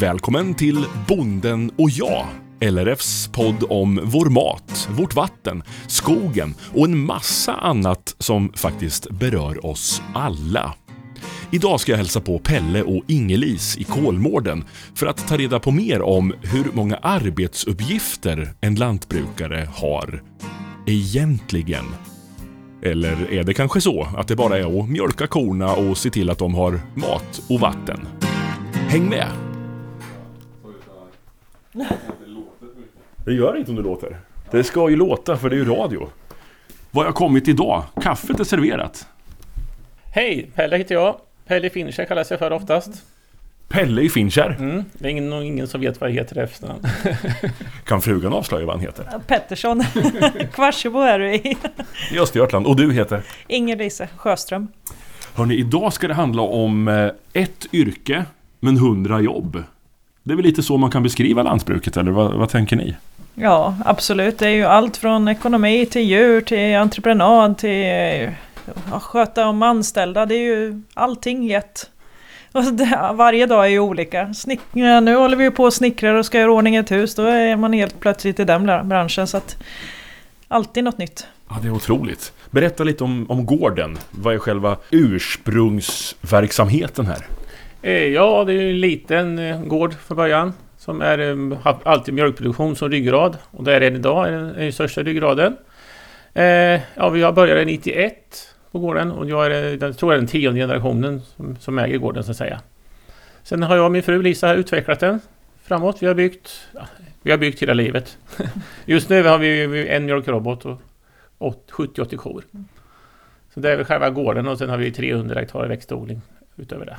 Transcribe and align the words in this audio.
Välkommen 0.00 0.54
till 0.54 0.84
Bonden 1.08 1.70
och 1.78 1.90
jag. 1.90 2.26
LRFs 2.60 3.28
podd 3.28 3.64
om 3.68 4.00
vår 4.04 4.26
mat, 4.26 4.88
vårt 4.90 5.14
vatten, 5.14 5.62
skogen 5.86 6.54
och 6.74 6.84
en 6.84 6.98
massa 6.98 7.54
annat 7.54 8.14
som 8.18 8.52
faktiskt 8.52 9.10
berör 9.10 9.66
oss 9.66 10.02
alla. 10.14 10.74
Idag 11.50 11.80
ska 11.80 11.92
jag 11.92 11.96
hälsa 11.96 12.20
på 12.20 12.38
Pelle 12.38 12.82
och 12.82 13.04
Ingelis 13.06 13.78
i 13.78 13.84
Kolmården 13.84 14.64
för 14.94 15.06
att 15.06 15.28
ta 15.28 15.36
reda 15.36 15.60
på 15.60 15.70
mer 15.70 16.02
om 16.02 16.34
hur 16.42 16.66
många 16.72 16.96
arbetsuppgifter 16.96 18.54
en 18.60 18.74
lantbrukare 18.74 19.68
har. 19.74 20.22
Egentligen. 20.86 21.84
Eller 22.82 23.32
är 23.32 23.44
det 23.44 23.54
kanske 23.54 23.80
så 23.80 24.08
att 24.16 24.28
det 24.28 24.36
bara 24.36 24.58
är 24.58 24.80
att 24.80 24.88
mjölka 24.88 25.26
korna 25.26 25.72
och 25.72 25.98
se 25.98 26.10
till 26.10 26.30
att 26.30 26.38
de 26.38 26.54
har 26.54 26.80
mat 26.94 27.42
och 27.48 27.60
vatten? 27.60 28.08
Häng 28.72 29.08
med! 29.08 29.49
Det 33.24 33.32
gör 33.32 33.56
inte 33.56 33.70
om 33.70 33.76
du 33.76 33.82
låter. 33.82 34.16
Det 34.50 34.64
ska 34.64 34.90
ju 34.90 34.96
låta 34.96 35.36
för 35.36 35.50
det 35.50 35.56
är 35.56 35.58
ju 35.58 35.64
radio. 35.64 36.08
Vad 36.90 37.04
har 37.04 37.08
jag 37.08 37.14
kommit 37.14 37.48
idag? 37.48 37.82
Kaffet 38.02 38.40
är 38.40 38.44
serverat. 38.44 39.06
Hej! 40.14 40.50
Pelle 40.54 40.76
heter 40.76 40.94
jag. 40.94 41.16
Pelle 41.46 41.70
Finisher 41.70 42.04
kallas 42.04 42.30
jag 42.30 42.38
för 42.38 42.50
oftast. 42.50 42.90
Pelle 43.68 44.02
i 44.02 44.08
Finnkärr. 44.08 44.56
Mm. 44.58 44.84
Det 44.92 45.08
är 45.08 45.10
ingen, 45.10 45.32
ingen 45.32 45.68
som 45.68 45.80
vet 45.80 46.00
vad 46.00 46.10
jag 46.10 46.14
heter 46.14 46.38
i 46.38 46.40
efternamn. 46.40 46.82
Kan 47.84 48.02
frugan 48.02 48.32
avslöja 48.32 48.66
vad 48.66 48.74
han 48.74 48.84
heter? 48.84 49.06
Pettersson. 49.26 49.82
Kvarsebo 50.52 51.00
är 51.00 51.18
du 51.18 51.34
i. 51.34 51.56
I 52.12 52.18
Östergötland. 52.18 52.66
Och 52.66 52.76
du 52.76 52.92
heter? 52.92 53.22
Inger 53.48 53.76
Lise 53.76 54.08
Sjöström. 54.16 54.68
Hörni, 55.34 55.54
idag 55.54 55.92
ska 55.92 56.08
det 56.08 56.14
handla 56.14 56.42
om 56.42 56.88
eh, 56.88 57.10
ett 57.32 57.66
yrke, 57.72 58.24
men 58.60 58.76
hundra 58.76 59.20
jobb. 59.20 59.62
Det 60.30 60.34
är 60.34 60.36
väl 60.36 60.44
lite 60.44 60.62
så 60.62 60.76
man 60.76 60.90
kan 60.90 61.02
beskriva 61.02 61.42
lantbruket, 61.42 61.96
eller 61.96 62.12
vad, 62.12 62.34
vad 62.34 62.48
tänker 62.48 62.76
ni? 62.76 62.96
Ja, 63.34 63.74
absolut. 63.84 64.38
Det 64.38 64.46
är 64.46 64.50
ju 64.50 64.64
allt 64.64 64.96
från 64.96 65.28
ekonomi 65.28 65.86
till 65.86 66.02
djur 66.02 66.40
till 66.40 66.76
entreprenad 66.76 67.58
till 67.58 68.30
ja, 68.90 69.00
sköta 69.00 69.48
om 69.48 69.62
anställda. 69.62 70.26
Det 70.26 70.34
är 70.34 70.42
ju 70.42 70.82
allting 70.94 71.50
i 71.50 71.54
ett. 71.54 71.90
Det, 72.52 73.10
varje 73.14 73.46
dag 73.46 73.66
är 73.66 73.70
ju 73.70 73.78
olika. 73.78 74.34
Snickra, 74.34 75.00
nu 75.00 75.16
håller 75.16 75.36
vi 75.36 75.44
ju 75.44 75.50
på 75.50 75.64
och 75.64 75.72
snickrar 75.72 76.14
och 76.14 76.26
ska 76.26 76.38
göra 76.38 76.52
ordning 76.52 76.76
ett 76.76 76.90
hus. 76.90 77.14
Då 77.14 77.22
är 77.22 77.56
man 77.56 77.72
helt 77.72 78.00
plötsligt 78.00 78.40
i 78.40 78.44
den 78.44 78.66
branschen. 78.66 79.26
Så 79.26 79.36
att 79.36 79.56
alltid 80.48 80.84
något 80.84 80.98
nytt. 80.98 81.26
Ja, 81.48 81.56
det 81.62 81.68
är 81.68 81.72
otroligt. 81.72 82.32
Berätta 82.50 82.84
lite 82.84 83.04
om, 83.04 83.30
om 83.30 83.46
gården. 83.46 83.98
Vad 84.10 84.34
är 84.34 84.38
själva 84.38 84.76
ursprungsverksamheten 84.90 87.06
här? 87.06 87.26
Eh, 87.82 87.92
Ja, 87.92 88.44
det 88.44 88.52
är 88.52 88.70
en 88.70 88.80
liten 88.80 89.38
eh, 89.38 89.60
gård 89.62 89.94
från 89.94 90.16
början. 90.16 90.52
Som 90.76 91.02
är, 91.02 91.18
eh, 91.18 91.58
har 91.58 91.78
alltid 91.84 92.14
mjölkproduktion 92.14 92.76
som 92.76 92.90
ryggrad. 92.90 93.38
Och 93.50 93.64
det 93.64 93.74
är 93.74 93.80
den 93.80 93.94
idag, 93.96 94.28
är 94.28 94.32
den, 94.32 94.72
största 94.72 95.02
ryggraden. 95.02 95.56
Ja, 96.94 97.08
vi 97.08 97.22
har 97.22 97.32
börjat 97.32 97.66
91 97.66 98.14
på 98.72 98.78
gården 98.78 99.12
och 99.12 99.28
jag 99.30 99.46
är 99.46 99.76
den, 99.76 99.94
tror 99.94 100.12
jag 100.12 100.16
är 100.16 100.20
den 100.20 100.28
tionde 100.28 100.60
generationen 100.60 101.20
som, 101.20 101.56
som 101.56 101.78
äger 101.78 101.98
gården 101.98 102.24
så 102.24 102.30
att 102.30 102.36
säga. 102.36 102.60
Sen 103.42 103.62
har 103.62 103.76
jag 103.76 103.84
och 103.84 103.92
min 103.92 104.02
fru 104.02 104.22
Lisa 104.22 104.54
utvecklat 104.54 105.00
den 105.00 105.20
framåt. 105.62 106.02
Vi 106.02 106.06
har 106.06 106.14
byggt, 106.14 106.68
ja, 106.74 106.80
vi 107.22 107.30
har 107.30 107.38
byggt 107.38 107.62
hela 107.62 107.72
livet. 107.74 108.18
Just 108.84 109.08
nu 109.08 109.22
har 109.22 109.38
vi 109.38 109.88
en 109.88 110.04
mjölkrobot 110.04 110.64
och 110.64 110.78
åt- 111.38 111.70
70-80 111.70 112.16
kor. 112.16 112.44
Så 113.54 113.60
det 113.60 113.70
är 113.72 113.76
väl 113.76 113.84
själva 113.86 114.10
gården 114.10 114.48
och 114.48 114.58
sen 114.58 114.70
har 114.70 114.78
vi 114.78 114.90
300 114.92 115.40
hektar 115.40 115.66
växtodling 115.66 116.20
utöver 116.56 116.86
det. 116.86 116.96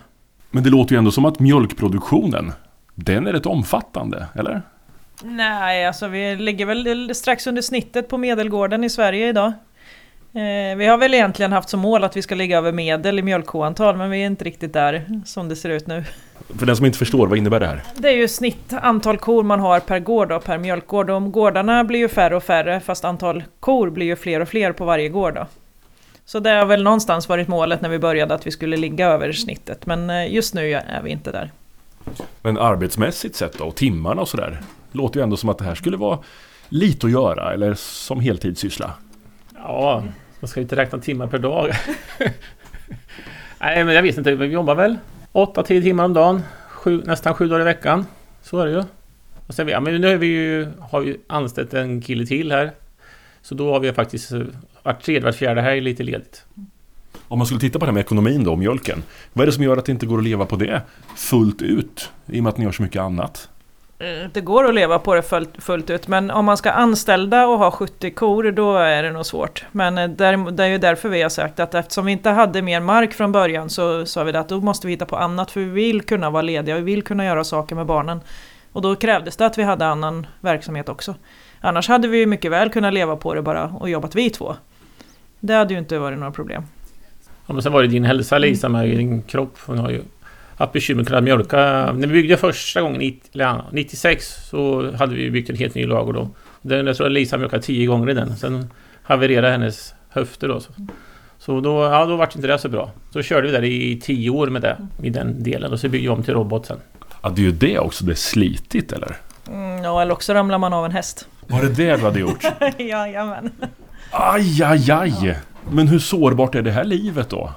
Men 0.51 0.63
det 0.63 0.69
låter 0.69 0.93
ju 0.93 0.97
ändå 0.97 1.11
som 1.11 1.25
att 1.25 1.39
mjölkproduktionen, 1.39 2.53
den 2.95 3.27
är 3.27 3.33
rätt 3.33 3.45
omfattande, 3.45 4.27
eller? 4.35 4.61
Nej, 5.23 5.85
alltså 5.87 6.07
vi 6.07 6.35
ligger 6.35 6.65
väl 6.65 7.15
strax 7.15 7.47
under 7.47 7.61
snittet 7.61 8.09
på 8.09 8.17
medelgården 8.17 8.83
i 8.83 8.89
Sverige 8.89 9.29
idag. 9.29 9.53
Eh, 10.33 10.77
vi 10.77 10.85
har 10.85 10.97
väl 10.97 11.13
egentligen 11.13 11.51
haft 11.51 11.69
som 11.69 11.79
mål 11.79 12.03
att 12.03 12.17
vi 12.17 12.21
ska 12.21 12.35
ligga 12.35 12.57
över 12.57 12.71
medel 12.71 13.19
i 13.19 13.21
mjölkkoantal, 13.21 13.97
men 13.97 14.09
vi 14.09 14.21
är 14.21 14.25
inte 14.25 14.43
riktigt 14.43 14.73
där 14.73 15.21
som 15.25 15.49
det 15.49 15.55
ser 15.55 15.69
ut 15.69 15.87
nu. 15.87 16.03
För 16.59 16.65
den 16.65 16.75
som 16.75 16.85
inte 16.85 16.97
förstår, 16.97 17.27
vad 17.27 17.37
innebär 17.37 17.59
det 17.59 17.67
här? 17.67 17.83
Det 17.95 18.07
är 18.07 18.17
ju 18.17 18.27
snitt 18.27 18.73
antal 18.81 19.17
kor 19.17 19.43
man 19.43 19.59
har 19.59 19.79
per 19.79 19.99
gård 19.99 20.31
och 20.31 20.43
per 20.43 20.57
mjölkgård. 20.57 21.09
Och 21.09 21.31
gårdarna 21.31 21.83
blir 21.83 21.99
ju 21.99 22.07
färre 22.07 22.35
och 22.35 22.43
färre, 22.43 22.79
fast 22.79 23.05
antal 23.05 23.43
kor 23.59 23.89
blir 23.89 24.05
ju 24.05 24.15
fler 24.15 24.39
och 24.39 24.49
fler 24.49 24.71
på 24.71 24.85
varje 24.85 25.09
gård. 25.09 25.33
Då. 25.33 25.47
Så 26.31 26.39
det 26.39 26.49
har 26.49 26.65
väl 26.65 26.83
någonstans 26.83 27.29
varit 27.29 27.47
målet 27.47 27.81
när 27.81 27.89
vi 27.89 27.99
började 27.99 28.33
att 28.33 28.47
vi 28.47 28.51
skulle 28.51 28.77
ligga 28.77 29.07
över 29.07 29.31
snittet, 29.31 29.85
men 29.85 30.09
eh, 30.09 30.33
just 30.33 30.53
nu 30.53 30.73
är 30.73 31.01
vi 31.03 31.09
inte 31.09 31.31
där. 31.31 31.51
Men 32.41 32.57
arbetsmässigt 32.57 33.35
sett 33.35 33.57
då, 33.57 33.63
och 33.63 33.75
timmarna 33.75 34.21
och 34.21 34.27
sådär. 34.27 34.61
Låter 34.91 35.19
ju 35.19 35.23
ändå 35.23 35.37
som 35.37 35.49
att 35.49 35.57
det 35.57 35.63
här 35.63 35.75
skulle 35.75 35.97
vara 35.97 36.19
lite 36.69 37.07
att 37.07 37.11
göra, 37.11 37.53
eller 37.53 37.73
som 37.73 38.19
heltidssyssla. 38.19 38.93
Ja, 39.55 40.03
man 40.39 40.47
ska 40.47 40.59
ju 40.59 40.61
inte 40.61 40.75
räkna 40.75 40.99
timmar 40.99 41.27
per 41.27 41.37
dag. 41.37 41.71
Nej, 43.59 43.83
men 43.83 43.95
jag 43.95 44.03
vet 44.03 44.17
inte. 44.17 44.35
Vi 44.35 44.45
jobbar 44.45 44.75
väl 44.75 44.97
8-10 45.33 45.63
timmar 45.63 46.05
om 46.05 46.13
dagen. 46.13 46.41
Sju, 46.69 47.01
nästan 47.05 47.33
sju 47.33 47.47
dagar 47.47 47.61
i 47.61 47.65
veckan. 47.65 48.05
Så 48.41 48.59
är 48.59 48.65
det 48.65 48.71
ju. 48.71 48.83
Och 49.47 49.53
sen, 49.53 49.67
ja, 49.67 49.79
men 49.79 50.01
nu 50.01 50.07
har 50.07 50.15
vi 50.15 50.27
ju, 50.27 50.67
har 50.79 51.01
vi 51.01 51.19
anställt 51.27 51.73
en 51.73 52.01
kille 52.01 52.25
till 52.25 52.51
här. 52.51 52.71
Så 53.41 53.55
då 53.55 53.71
har 53.73 53.79
vi 53.79 53.93
faktiskt 53.93 54.31
eh, 54.31 54.39
vart 54.83 55.01
tredje, 55.03 55.21
vart 55.25 55.35
fjärde 55.35 55.61
här 55.61 55.71
är 55.71 55.81
lite 55.81 56.03
ledigt. 56.03 56.45
Om 57.27 57.37
man 57.37 57.45
skulle 57.47 57.59
titta 57.61 57.79
på 57.79 57.85
det 57.85 57.89
här 57.89 57.93
med 57.93 58.01
ekonomin 58.01 58.43
då, 58.43 58.55
mjölken. 58.55 59.03
Vad 59.33 59.41
är 59.43 59.45
det 59.45 59.51
som 59.51 59.63
gör 59.63 59.77
att 59.77 59.85
det 59.85 59.91
inte 59.91 60.05
går 60.05 60.17
att 60.17 60.23
leva 60.23 60.45
på 60.45 60.55
det 60.55 60.81
fullt 61.15 61.61
ut? 61.61 62.09
I 62.25 62.39
och 62.39 62.43
med 62.43 62.49
att 62.49 62.57
ni 62.57 62.63
gör 62.65 62.71
så 62.71 62.83
mycket 62.83 63.01
annat. 63.01 63.49
Eh, 63.99 64.29
Det 64.33 64.41
går 64.41 64.67
att 64.69 64.73
leva 64.75 64.99
på 64.99 65.15
det 65.15 65.21
fullt, 65.21 65.49
fullt 65.59 65.89
ut, 65.89 66.07
men 66.07 66.31
om 66.31 66.45
man 66.45 66.57
ska 66.57 66.71
anställda 66.71 67.47
och 67.47 67.57
ha 67.59 67.71
70 67.71 68.11
kor, 68.11 68.51
då 68.51 68.75
är 68.77 69.03
det 69.03 69.11
nog 69.11 69.25
svårt. 69.25 69.65
Men 69.71 69.97
eh, 69.97 70.09
däremot- 70.09 70.57
det 70.57 70.63
är 70.63 70.67
ju 70.67 70.77
därför 70.77 71.09
vi 71.09 71.21
har 71.21 71.29
sagt 71.29 71.59
att 71.59 71.75
eftersom 71.75 72.05
vi 72.05 72.11
inte 72.11 72.29
hade 72.29 72.61
mer 72.61 72.79
mark 72.79 73.13
från 73.13 73.31
början 73.31 73.69
så 73.69 74.05
sa 74.05 74.23
vi 74.23 74.31
det 74.31 74.39
att 74.39 74.49
då 74.49 74.61
måste 74.61 74.87
vi 74.87 74.93
hitta 74.93 75.05
på 75.05 75.15
annat, 75.17 75.51
för 75.51 75.59
vi 75.59 75.65
vill 75.65 76.01
kunna 76.01 76.29
vara 76.29 76.41
lediga, 76.41 76.75
vi 76.75 76.81
vill 76.81 77.03
kunna 77.03 77.25
göra 77.25 77.43
saker 77.43 77.75
med 77.75 77.85
barnen. 77.85 78.19
Och 78.71 78.81
då 78.81 78.95
krävdes 78.95 79.37
det 79.37 79.45
att 79.45 79.57
vi 79.57 79.63
hade 79.63 79.85
annan 79.87 80.27
verksamhet 80.39 80.89
också. 80.89 81.15
Annars 81.61 81.87
hade 81.87 82.07
vi 82.07 82.17
ju 82.17 82.25
mycket 82.25 82.51
väl 82.51 82.69
kunnat 82.69 82.93
leva 82.93 83.15
på 83.15 83.33
det 83.33 83.41
bara 83.41 83.63
och 83.65 83.89
jobbat 83.89 84.15
vi 84.15 84.29
två. 84.29 84.55
Det 85.39 85.53
hade 85.53 85.73
ju 85.73 85.79
inte 85.79 85.99
varit 85.99 86.19
några 86.19 86.31
problem. 86.31 86.63
Ja, 87.47 87.53
men 87.53 87.63
sen 87.63 87.71
var 87.71 87.81
det 87.81 87.87
din 87.87 88.03
hälsa 88.03 88.37
Lisa 88.37 88.69
med 88.69 88.89
din 88.89 89.21
kropp. 89.21 89.57
Hon 89.65 89.77
har 89.77 89.89
ju 89.89 90.01
haft 90.55 90.73
bekymmer 90.73 90.97
med 90.97 91.01
att 91.01 91.07
kunna 91.07 91.21
mjölka. 91.21 91.57
När 91.93 92.07
vi 92.07 92.13
byggde 92.13 92.37
första 92.37 92.81
gången, 92.81 92.99
90 92.99 93.29
eller 93.33 93.45
ja, 93.45 93.65
96, 93.71 94.49
så 94.49 94.91
hade 94.91 95.15
vi 95.15 95.31
byggt 95.31 95.49
en 95.49 95.55
helt 95.55 95.75
ny 95.75 95.85
ladugård 95.85 96.15
då. 96.15 96.29
Den, 96.61 96.87
jag 96.87 96.95
tror 96.95 97.07
att 97.07 97.13
Lisa 97.13 97.37
mjölkade 97.37 97.63
tio 97.63 97.87
gånger 97.87 98.09
i 98.09 98.13
den. 98.13 98.35
Sen 98.35 98.69
havererade 99.03 99.51
hennes 99.51 99.93
höfter 100.09 100.47
då. 100.47 100.59
Så, 100.59 100.71
så 101.37 101.59
då, 101.59 101.83
ja, 101.83 102.05
då 102.05 102.15
var 102.15 102.25
inte 102.35 102.47
det 102.47 102.57
så 102.57 102.69
bra. 102.69 102.91
Så 103.13 103.21
körde 103.21 103.47
vi 103.47 103.53
där 103.53 103.63
i 103.63 103.99
tio 104.01 104.29
år 104.29 104.47
med 104.47 104.61
det, 104.61 104.77
i 105.03 105.09
den 105.09 105.43
delen. 105.43 105.73
Och 105.73 105.79
så 105.79 105.89
byggde 105.89 106.07
vi 106.07 106.09
om 106.09 106.23
till 106.23 106.33
robot 106.33 106.65
sen. 106.65 106.79
Ja, 107.21 107.29
det 107.29 107.41
är 107.41 107.45
ju 107.45 107.51
det 107.51 107.79
också, 107.79 108.05
det 108.05 108.11
är 108.11 108.15
slitigt 108.15 108.91
eller? 108.91 109.17
Mm, 109.47 109.83
ja, 109.83 110.01
eller 110.01 110.13
också 110.13 110.33
ramlar 110.33 110.57
man 110.57 110.73
av 110.73 110.85
en 110.85 110.91
häst. 110.91 111.27
Var 111.51 111.61
det 111.61 111.69
det 111.69 111.95
du 111.95 112.03
hade 112.03 112.19
gjort? 112.19 112.43
Jajamän. 112.77 113.51
Aj, 114.11 114.63
aj, 114.63 114.91
aj! 114.91 115.37
Men 115.69 115.87
hur 115.87 115.99
sårbart 115.99 116.55
är 116.55 116.61
det 116.61 116.71
här 116.71 116.83
livet 116.83 117.29
då? 117.29 117.51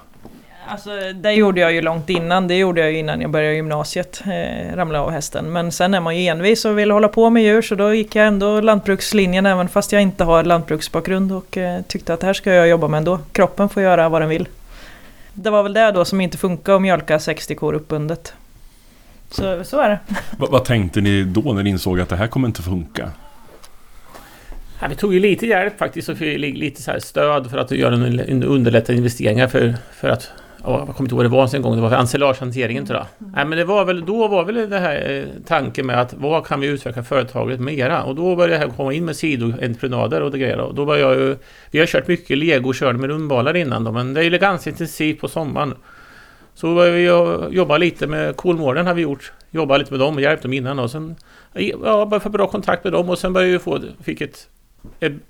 Alltså 0.67 0.91
det 1.15 1.33
gjorde 1.33 1.61
jag 1.61 1.73
ju 1.73 1.83
långt 1.83 2.11
innan, 2.11 2.49
det 2.49 2.55
gjorde 2.55 2.81
jag 2.81 2.93
ju 2.93 2.99
innan 2.99 3.21
jag 3.21 3.31
började 3.31 3.55
gymnasiet, 3.55 4.23
eh, 4.27 4.77
ramla 4.77 5.03
av 5.03 5.11
hästen. 5.11 5.53
Men 5.53 5.73
sen 5.73 5.95
är 5.95 6.01
man 6.01 6.17
ju 6.17 6.27
envis 6.27 6.65
och 6.65 6.79
vill 6.79 6.91
hålla 6.91 7.09
på 7.09 7.31
med 7.31 7.43
djur 7.43 7.63
så 7.63 7.75
då 7.75 7.95
gick 7.95 8.15
jag 8.15 8.27
ändå 8.27 8.61
lantbrukslinjen 8.61 9.47
även 9.47 9.69
fast 9.69 9.93
jag 9.93 10.03
inte 10.03 10.25
har 10.25 10.45
lantbruksbakgrund 10.45 11.33
och 11.33 11.57
eh, 11.57 11.83
tyckte 11.83 12.15
att 12.15 12.23
här 12.23 12.33
ska 12.33 12.53
jag 12.53 12.69
jobba 12.69 12.89
med 12.89 12.99
ändå. 12.99 13.19
Kroppen 13.33 13.69
får 13.69 13.83
göra 13.83 14.09
vad 14.09 14.23
den 14.23 14.29
vill. 14.29 14.49
Det 15.33 15.51
var 15.51 15.63
väl 15.63 15.73
det 15.73 15.91
då 15.91 16.05
som 16.05 16.21
inte 16.21 16.39
funkade 16.39 16.77
att 16.77 16.83
mjölka 16.83 17.19
60 17.19 17.55
kor 17.55 17.75
uppbundet. 17.75 18.35
Så, 19.31 19.65
så 19.65 19.81
är 19.81 19.89
det. 19.89 19.99
Va, 20.39 20.47
vad 20.51 20.65
tänkte 20.65 21.01
ni 21.01 21.23
då 21.23 21.53
när 21.53 21.63
ni 21.63 21.71
insåg 21.71 22.01
att 22.01 22.09
det 22.09 22.17
här 22.17 22.27
kommer 22.27 22.49
inte 22.49 22.63
funka? 22.63 23.11
Ja, 24.85 24.89
vi 24.89 24.97
tog 24.97 25.15
ju 25.15 25.21
lite 25.21 25.47
hjälp 25.47 25.79
faktiskt 25.79 26.09
och 26.09 26.21
lite 26.21 26.83
så 26.83 26.93
stöd 26.99 27.51
för 27.51 27.59
att 27.59 27.71
göra 27.71 27.95
en, 27.95 28.43
underlätta 28.43 28.93
investeringar 28.93 29.49
för, 29.49 29.75
för 29.93 30.09
att 30.09 30.31
Ja, 30.65 30.85
jag 30.87 30.97
kommer 30.97 31.07
inte 31.07 31.15
ihåg 31.15 31.17
vad 31.17 31.25
det 31.25 31.29
var 31.29 31.55
en 31.55 31.63
gång, 31.63 31.77
det 31.77 31.83
var 31.83 31.91
för 31.91 31.97
ensilagehanteringen 31.97 32.87
tror 32.87 32.99
jag. 32.99 33.07
Nej 33.19 33.45
men 33.45 33.59
det 33.59 33.65
var 33.65 33.85
väl, 33.85 34.05
då 34.07 34.29
var 34.29 34.45
väl 34.45 34.71
det 34.71 34.79
här 34.79 35.11
eh, 35.11 35.43
tanken 35.47 35.87
med 35.87 36.01
att 36.01 36.15
vad 36.15 36.47
kan 36.47 36.61
vi 36.61 36.67
utveckla 36.67 37.03
företaget 37.03 37.61
mera? 37.61 38.03
Och 38.03 38.15
då 38.15 38.37
började 38.37 38.65
jag 38.65 38.77
komma 38.77 38.93
in 38.93 39.05
med 39.05 39.17
sidoentreprenader 39.17 40.21
och 40.21 40.31
det 40.31 40.39
grejer. 40.39 40.61
Och 40.61 40.75
då 40.75 40.85
var 40.85 40.97
jag 40.97 41.15
ju, 41.15 41.37
vi 41.71 41.79
har 41.79 41.87
kört 41.87 42.09
mycket 42.09 42.39
lego 42.39 42.69
och 42.69 42.75
körde 42.75 42.99
med 42.99 43.11
rundbalar 43.11 43.57
innan 43.57 43.85
då, 43.85 43.93
men 43.93 44.15
det 44.15 44.21
är 44.21 44.25
ju 44.25 44.39
ganska 44.39 44.71
intensivt 44.71 45.21
på 45.21 45.29
sommaren. 45.29 45.75
Så 46.55 46.75
vi 46.75 47.05
jobba 47.51 47.79
lite 47.79 48.07
med 48.07 48.37
Kolmården 48.37 48.87
har 48.87 48.95
vi 48.95 49.03
gjort. 49.03 49.33
Jobba 49.51 49.77
lite 49.77 49.93
med 49.93 50.01
dem 50.01 50.15
och 50.15 50.21
hjälpt 50.21 50.43
dem 50.43 50.53
innan 50.53 50.79
och 50.79 50.91
sen 50.91 51.17
ja, 51.85 52.07
bara 52.07 52.21
få 52.21 52.29
bra 52.29 52.47
kontakt 52.47 52.85
med 52.85 52.93
dem 52.93 53.11
och 53.11 53.19
sen 53.19 53.33
började 53.33 53.53
vi 53.53 53.59
få, 53.59 53.81
fick 54.03 54.21
ett, 54.21 54.49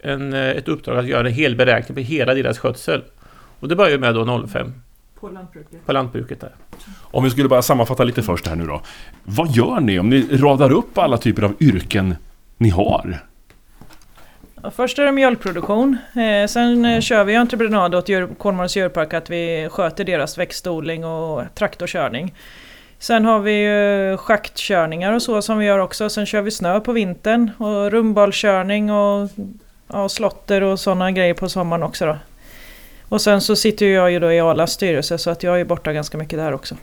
en, 0.03 0.33
ett 0.33 0.69
uppdrag 0.69 0.99
att 0.99 1.07
göra 1.07 1.29
en 1.29 1.35
hel 1.35 1.57
beräkning 1.57 1.95
på 1.95 2.01
hela 2.01 2.35
deras 2.35 2.59
skötsel. 2.59 3.03
Och 3.61 3.69
det 3.69 3.77
började 3.77 3.99
med 3.99 4.15
då 4.15 4.47
05 4.47 4.73
På 5.21 5.29
lantbruket. 5.29 5.87
på 5.87 5.93
lantbruket 5.93 6.41
där. 6.41 6.53
Om 7.03 7.25
vi 7.25 7.31
skulle 7.31 7.49
bara 7.49 7.63
sammanfatta 7.63 8.05
lite 8.05 8.23
först 8.23 8.47
här 8.47 8.57
nu 8.57 8.67
då. 8.67 8.83
Vad 9.25 9.51
gör 9.51 9.81
ni 9.81 9.99
om 9.99 10.09
ni 10.09 10.37
radar 10.37 10.73
upp 10.73 10.99
alla 10.99 11.19
typer 11.19 11.43
av 11.43 11.55
yrken 11.61 12.15
ni 12.57 12.69
har? 12.69 13.19
Först 14.77 14.99
är 14.99 15.05
det 15.05 15.13
mjölkproduktion. 15.13 15.97
Eh, 16.15 16.47
sen 16.49 16.85
eh, 16.85 17.01
kör 17.01 17.25
vi 17.25 17.37
entreprenad 17.37 17.95
åt 17.95 18.09
Kolmårdens 18.39 18.77
djurpark 18.77 19.15
att 19.15 19.31
vi 19.31 19.69
sköter 19.71 20.05
deras 20.05 20.39
växtodling 20.39 21.05
och 21.05 21.43
traktorkörning. 21.55 22.35
Sen 23.05 23.25
har 23.25 23.41
vi 23.41 23.53
ju 23.53 24.17
schaktkörningar 24.17 25.13
och 25.13 25.23
så 25.23 25.43
som 25.43 25.59
vi 25.59 25.67
gör 25.67 25.79
också. 25.79 26.11
Sen 26.11 26.27
kör 26.27 26.43
vi 26.43 26.51
snö 26.51 26.81
på 26.81 26.93
vintern 26.93 27.51
och 27.59 27.91
rumballkörning 27.91 28.93
och 28.93 29.31
ja, 29.89 30.09
slotter 30.09 30.63
och 30.63 30.81
sådana 30.81 31.11
grejer 31.11 31.35
på 31.35 31.49
sommaren 31.49 31.83
också 31.83 32.07
då. 32.07 32.19
Och 33.09 33.21
sen 33.21 33.41
så 33.41 33.57
sitter 33.57 33.87
jag 33.87 34.11
ju 34.11 34.21
då 34.21 34.33
i 34.33 34.41
Alas 34.41 34.73
styrelse 34.73 35.19
så 35.19 35.31
att 35.31 35.43
jag 35.43 35.61
är 35.61 35.65
borta 35.65 35.93
ganska 35.93 36.19
mycket 36.19 36.39
där 36.39 36.53
också. 36.53 36.77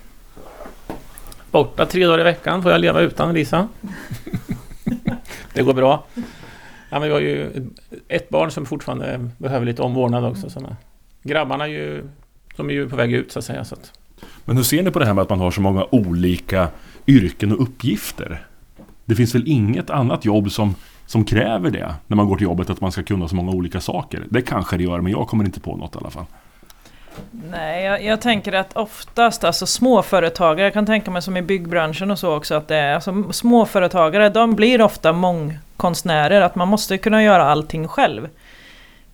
Borta 1.52 1.86
tre 1.86 2.06
dagar 2.06 2.20
i 2.20 2.24
veckan 2.24 2.64
får 2.64 2.72
jag 2.72 2.82
leva 2.82 3.02
utan 3.02 3.34
Lisa. 3.34 3.68
det 5.54 5.64
går 5.64 5.74
bra. 5.74 6.04
Ja, 6.90 7.00
men 7.00 7.02
vi 7.02 7.10
har 7.10 7.20
ju 7.20 7.50
ett 8.08 8.30
barn 8.30 8.52
som 8.52 8.66
fortfarande 8.66 9.30
behöver 9.38 9.66
lite 9.66 9.82
omvårdnad 9.82 10.26
också. 10.26 10.50
Såna. 10.50 10.78
Grabbarna 11.24 11.64
är 11.64 11.70
ju, 11.70 12.04
de 12.56 12.70
är 12.70 12.74
ju 12.74 12.90
på 12.90 12.96
väg 12.96 13.14
ut 13.14 13.32
så 13.32 13.40
att 13.40 13.46
säga. 13.46 13.66
Så 13.66 13.76
att. 13.76 14.01
Men 14.46 14.58
hur 14.58 14.64
ser 14.64 14.84
ni 14.84 14.92
på 14.92 15.00
det 15.00 15.06
här 15.06 15.14
med 15.14 15.22
att 15.22 15.30
man 15.30 15.40
har 15.40 15.52
så 15.52 15.62
många 15.62 15.86
olika 15.92 16.68
yrken 17.08 17.52
och 17.52 17.62
uppgifter? 17.62 18.46
Det 19.06 19.16
finns 19.16 19.36
väl 19.36 19.48
inget 19.48 19.90
annat 19.90 20.26
jobb 20.26 20.52
som, 20.52 20.76
som 21.06 21.26
kräver 21.26 21.72
det 21.72 21.96
när 22.08 22.16
man 22.18 22.28
går 22.28 22.36
till 22.36 22.44
jobbet 22.44 22.70
att 22.70 22.82
man 22.82 22.92
ska 22.92 23.04
kunna 23.04 23.28
så 23.28 23.36
många 23.36 23.52
olika 23.52 23.82
saker. 23.82 24.24
Det 24.30 24.42
kanske 24.42 24.78
det 24.78 24.84
gör 24.84 25.02
men 25.02 25.12
jag 25.12 25.28
kommer 25.28 25.46
inte 25.46 25.60
på 25.60 25.76
något 25.76 25.96
i 25.96 25.98
alla 25.98 26.10
fall. 26.10 26.26
Nej, 27.32 27.86
jag, 27.86 28.04
jag, 28.04 28.22
tänker 28.22 28.54
att 28.54 28.78
oftast, 28.78 29.44
alltså 29.44 29.66
småföretagare, 29.66 30.66
jag 30.66 30.74
kan 30.74 30.86
tänka 30.86 31.12
mig 31.12 31.22
som 31.22 31.38
i 31.38 31.42
byggbranschen 31.42 32.12
och 32.12 32.20
så 32.20 32.36
också, 32.36 32.56
att 32.56 32.68
det 32.68 32.76
är 32.76 32.94
alltså, 32.94 33.32
småföretagare, 33.34 34.30
de 34.30 34.56
blir 34.56 34.82
ofta 34.82 35.14
mångkonstnärer, 35.14 36.42
att 36.42 36.56
man 36.56 36.68
måste 36.68 36.98
kunna 36.98 37.24
göra 37.24 37.44
allting 37.44 37.88
själv. 37.88 38.30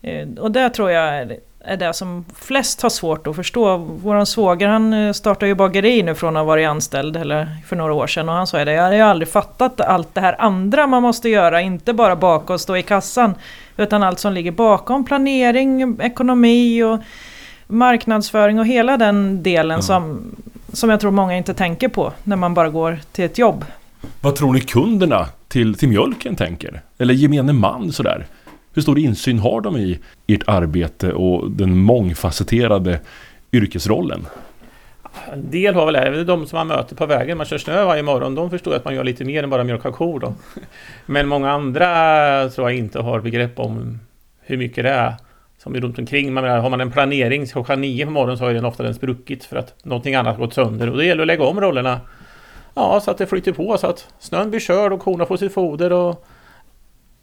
Eh, 0.02 0.28
och 0.38 0.52
det 0.52 0.70
tror 0.70 0.92
jag 0.92 1.32
är, 1.68 1.74
är 1.74 1.78
det 1.78 1.94
som 1.94 2.26
flest 2.36 2.82
har 2.82 2.90
svårt 2.90 3.28
att 3.28 3.36
förstå. 3.36 3.78
Våran 3.78 4.26
svåger 4.26 4.68
han 4.68 4.94
eh, 4.94 5.14
startade 5.14 5.48
ju 5.48 5.56
bageri 5.56 6.04
nu 6.04 6.16
från 6.16 6.38
att 6.38 6.42
ha 6.42 6.46
varit 6.46 6.68
anställd 6.68 7.18
eller 7.18 7.48
för 7.68 7.76
några 7.76 7.94
år 7.94 8.08
sedan 8.08 8.30
och 8.30 8.36
han 8.36 8.48
sa 8.48 8.66
det, 8.66 8.74
jag 8.74 8.84
har 8.84 8.94
ju 8.94 9.02
aldrig 9.02 9.28
fattat 9.28 9.82
allt 9.82 10.16
det 10.16 10.22
här 10.22 10.36
andra 10.42 10.88
man 10.88 11.02
måste 11.02 11.30
göra, 11.30 11.62
inte 11.62 11.94
bara 11.94 12.16
baka 12.16 12.54
och 12.54 12.62
stå 12.62 12.78
i 12.78 12.84
kassan, 12.84 13.36
utan 13.78 14.04
allt 14.04 14.20
som 14.20 14.34
ligger 14.34 14.52
bakom 14.52 15.06
planering, 15.06 15.98
ekonomi 16.02 16.84
och 16.84 17.00
marknadsföring 17.68 18.60
och 18.60 18.66
hela 18.66 18.98
den 18.98 19.44
delen 19.44 19.72
mm. 19.72 19.82
som, 19.82 20.36
som 20.74 20.90
jag 20.90 21.00
tror 21.00 21.12
många 21.12 21.38
inte 21.38 21.54
tänker 21.54 21.88
på 21.88 22.14
när 22.24 22.36
man 22.36 22.54
bara 22.54 22.70
går 22.70 23.00
till 23.12 23.26
ett 23.26 23.38
jobb. 23.38 23.66
Vad 24.22 24.36
tror 24.36 24.54
ni 24.54 24.62
kunderna 24.62 25.26
till, 25.48 25.76
till 25.76 25.90
mjölken 25.90 26.36
tänker? 26.36 26.82
Eller 26.98 27.14
gemene 27.14 27.54
man 27.54 27.92
sådär? 27.92 28.26
Hur 28.78 28.82
stor 28.82 29.00
insyn 29.00 29.40
har 29.40 29.62
de 29.62 29.78
i 29.78 30.00
ert 30.28 30.44
arbete 30.48 31.14
och 31.14 31.52
den 31.52 31.78
mångfacetterade 31.78 33.00
yrkesrollen? 33.52 34.28
En 35.34 35.52
del 35.52 35.76
har 35.76 35.92
väl 35.92 36.14
det, 36.14 36.24
de 36.24 36.48
som 36.48 36.58
man 36.58 36.68
möter 36.68 36.96
på 36.96 37.06
vägen. 37.06 37.38
Man 37.38 37.46
kör 37.46 37.58
snö 37.58 37.86
varje 37.86 38.04
morgon. 38.04 38.36
De 38.36 38.50
förstår 38.50 38.76
att 38.76 38.86
man 38.86 38.96
gör 38.96 39.04
lite 39.04 39.26
mer 39.26 39.44
än 39.44 39.50
bara 39.50 39.64
mjölka 39.64 39.92
kor. 39.92 40.20
Då. 40.20 40.34
Men 41.06 41.28
många 41.28 41.52
andra 41.52 41.86
tror 42.50 42.70
jag 42.70 42.78
inte 42.78 43.00
har 43.00 43.20
begrepp 43.20 43.60
om 43.60 44.00
hur 44.42 44.58
mycket 44.58 44.84
det 44.84 44.90
är 44.90 45.14
som 45.58 45.76
är 45.76 45.80
runt 45.80 46.00
omkring. 46.00 46.34
Man 46.34 46.44
menar, 46.44 46.60
har 46.60 46.70
man 46.70 46.82
en 46.82 46.92
planering 46.92 47.46
klockan 47.46 47.82
nio 47.82 48.06
på 48.06 48.12
morgonen 48.12 48.38
så 48.38 48.46
har 48.46 48.54
den 48.54 48.66
ofta 48.66 48.84
den 48.84 48.96
spruckit 48.96 49.44
för 49.44 49.56
att 49.56 49.86
någonting 49.86 50.16
annat 50.16 50.38
gått 50.38 50.54
sönder. 50.54 50.90
Och 50.90 50.98
det 50.98 51.06
gäller 51.06 51.22
att 51.22 51.28
lägga 51.28 51.44
om 51.44 51.62
rollerna. 51.62 52.02
Ja, 52.74 53.00
så 53.00 53.12
att 53.12 53.18
det 53.18 53.28
flyter 53.28 53.52
på 53.52 53.78
så 53.78 53.88
att 53.88 54.08
snön 54.20 54.50
blir 54.50 54.60
körd 54.60 54.94
och 54.94 55.00
korna 55.00 55.26
får 55.26 55.38
sitt 55.38 55.54
foder. 55.54 55.94
Och 55.94 56.28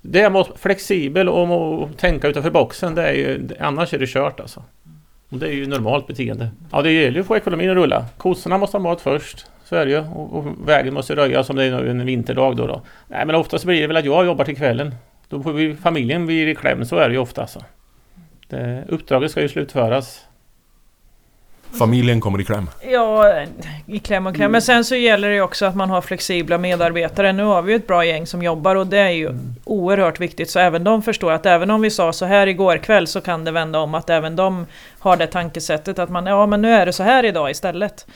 det 0.06 0.20
är 0.20 0.40
att 0.40 0.48
flexibel 0.56 1.28
och 1.28 1.82
att 1.82 1.98
tänka 1.98 2.28
utanför 2.28 2.50
boxen. 2.50 2.94
Det 2.94 3.08
är 3.08 3.12
ju, 3.12 3.48
annars 3.60 3.94
är 3.94 3.98
det 3.98 4.06
kört 4.06 4.40
alltså. 4.40 4.62
Och 5.28 5.38
det 5.38 5.48
är 5.48 5.52
ju 5.52 5.66
normalt 5.66 6.06
beteende. 6.06 6.50
Ja, 6.72 6.82
det 6.82 6.92
gäller 6.92 7.14
ju 7.14 7.20
att 7.20 7.26
få 7.26 7.36
ekonomin 7.36 7.70
att 7.70 7.76
rulla. 7.76 8.06
Kossorna 8.16 8.58
måste 8.58 8.76
ha 8.76 8.82
mat 8.82 9.00
först. 9.00 9.46
Så 9.64 9.76
är 9.76 9.86
det 9.86 9.92
ju. 9.92 9.98
Och, 9.98 10.38
och 10.38 10.68
vägen 10.68 10.94
måste 10.94 11.16
röjas 11.16 11.50
om 11.50 11.56
det 11.56 11.64
är 11.64 11.72
en 11.72 12.06
vinterdag 12.06 12.56
då. 12.56 12.66
då. 12.66 12.82
Nej, 13.08 13.26
men 13.26 13.34
oftast 13.34 13.64
blir 13.64 13.80
det 13.80 13.86
väl 13.86 13.96
att 13.96 14.04
jag 14.04 14.26
jobbar 14.26 14.44
till 14.44 14.56
kvällen. 14.56 14.94
Då 15.28 15.42
får 15.42 15.52
vi, 15.52 15.74
familjen 15.74 16.26
blir 16.26 16.46
i 16.46 16.54
kläm. 16.54 16.84
Så 16.84 16.96
är 16.96 17.08
det 17.08 17.14
ju 17.14 17.20
ofta 17.20 17.40
alltså. 17.40 17.60
Det, 18.48 18.84
uppdraget 18.88 19.30
ska 19.30 19.42
ju 19.42 19.48
slutföras. 19.48 20.26
Familjen 21.78 22.20
kommer 22.20 22.40
i 22.40 22.44
kläm? 22.44 22.70
Ja, 22.90 23.44
i 23.86 23.98
kläm 23.98 24.26
och 24.26 24.34
kläm. 24.34 24.52
Men 24.52 24.62
sen 24.62 24.84
så 24.84 24.96
gäller 24.96 25.28
det 25.28 25.34
ju 25.34 25.42
också 25.42 25.66
att 25.66 25.76
man 25.76 25.90
har 25.90 26.00
flexibla 26.00 26.58
medarbetare. 26.58 27.32
Nu 27.32 27.42
har 27.42 27.62
vi 27.62 27.72
ju 27.72 27.76
ett 27.76 27.86
bra 27.86 28.04
gäng 28.04 28.26
som 28.26 28.42
jobbar 28.42 28.76
och 28.76 28.86
det 28.86 28.98
är 28.98 29.10
ju 29.10 29.26
mm. 29.26 29.54
oerhört 29.64 30.20
viktigt. 30.20 30.50
Så 30.50 30.58
även 30.58 30.84
de 30.84 31.02
förstår 31.02 31.32
att 31.32 31.46
även 31.46 31.70
om 31.70 31.80
vi 31.80 31.90
sa 31.90 32.12
så 32.12 32.24
här 32.24 32.46
igår 32.46 32.76
kväll 32.76 33.06
så 33.06 33.20
kan 33.20 33.44
det 33.44 33.50
vända 33.50 33.78
om 33.78 33.94
att 33.94 34.10
även 34.10 34.36
de 34.36 34.66
har 34.98 35.16
det 35.16 35.26
tankesättet 35.26 35.98
att 35.98 36.10
man, 36.10 36.26
ja 36.26 36.46
men 36.46 36.62
nu 36.62 36.72
är 36.72 36.86
det 36.86 36.92
så 36.92 37.02
här 37.02 37.24
idag 37.24 37.50
istället. 37.50 38.06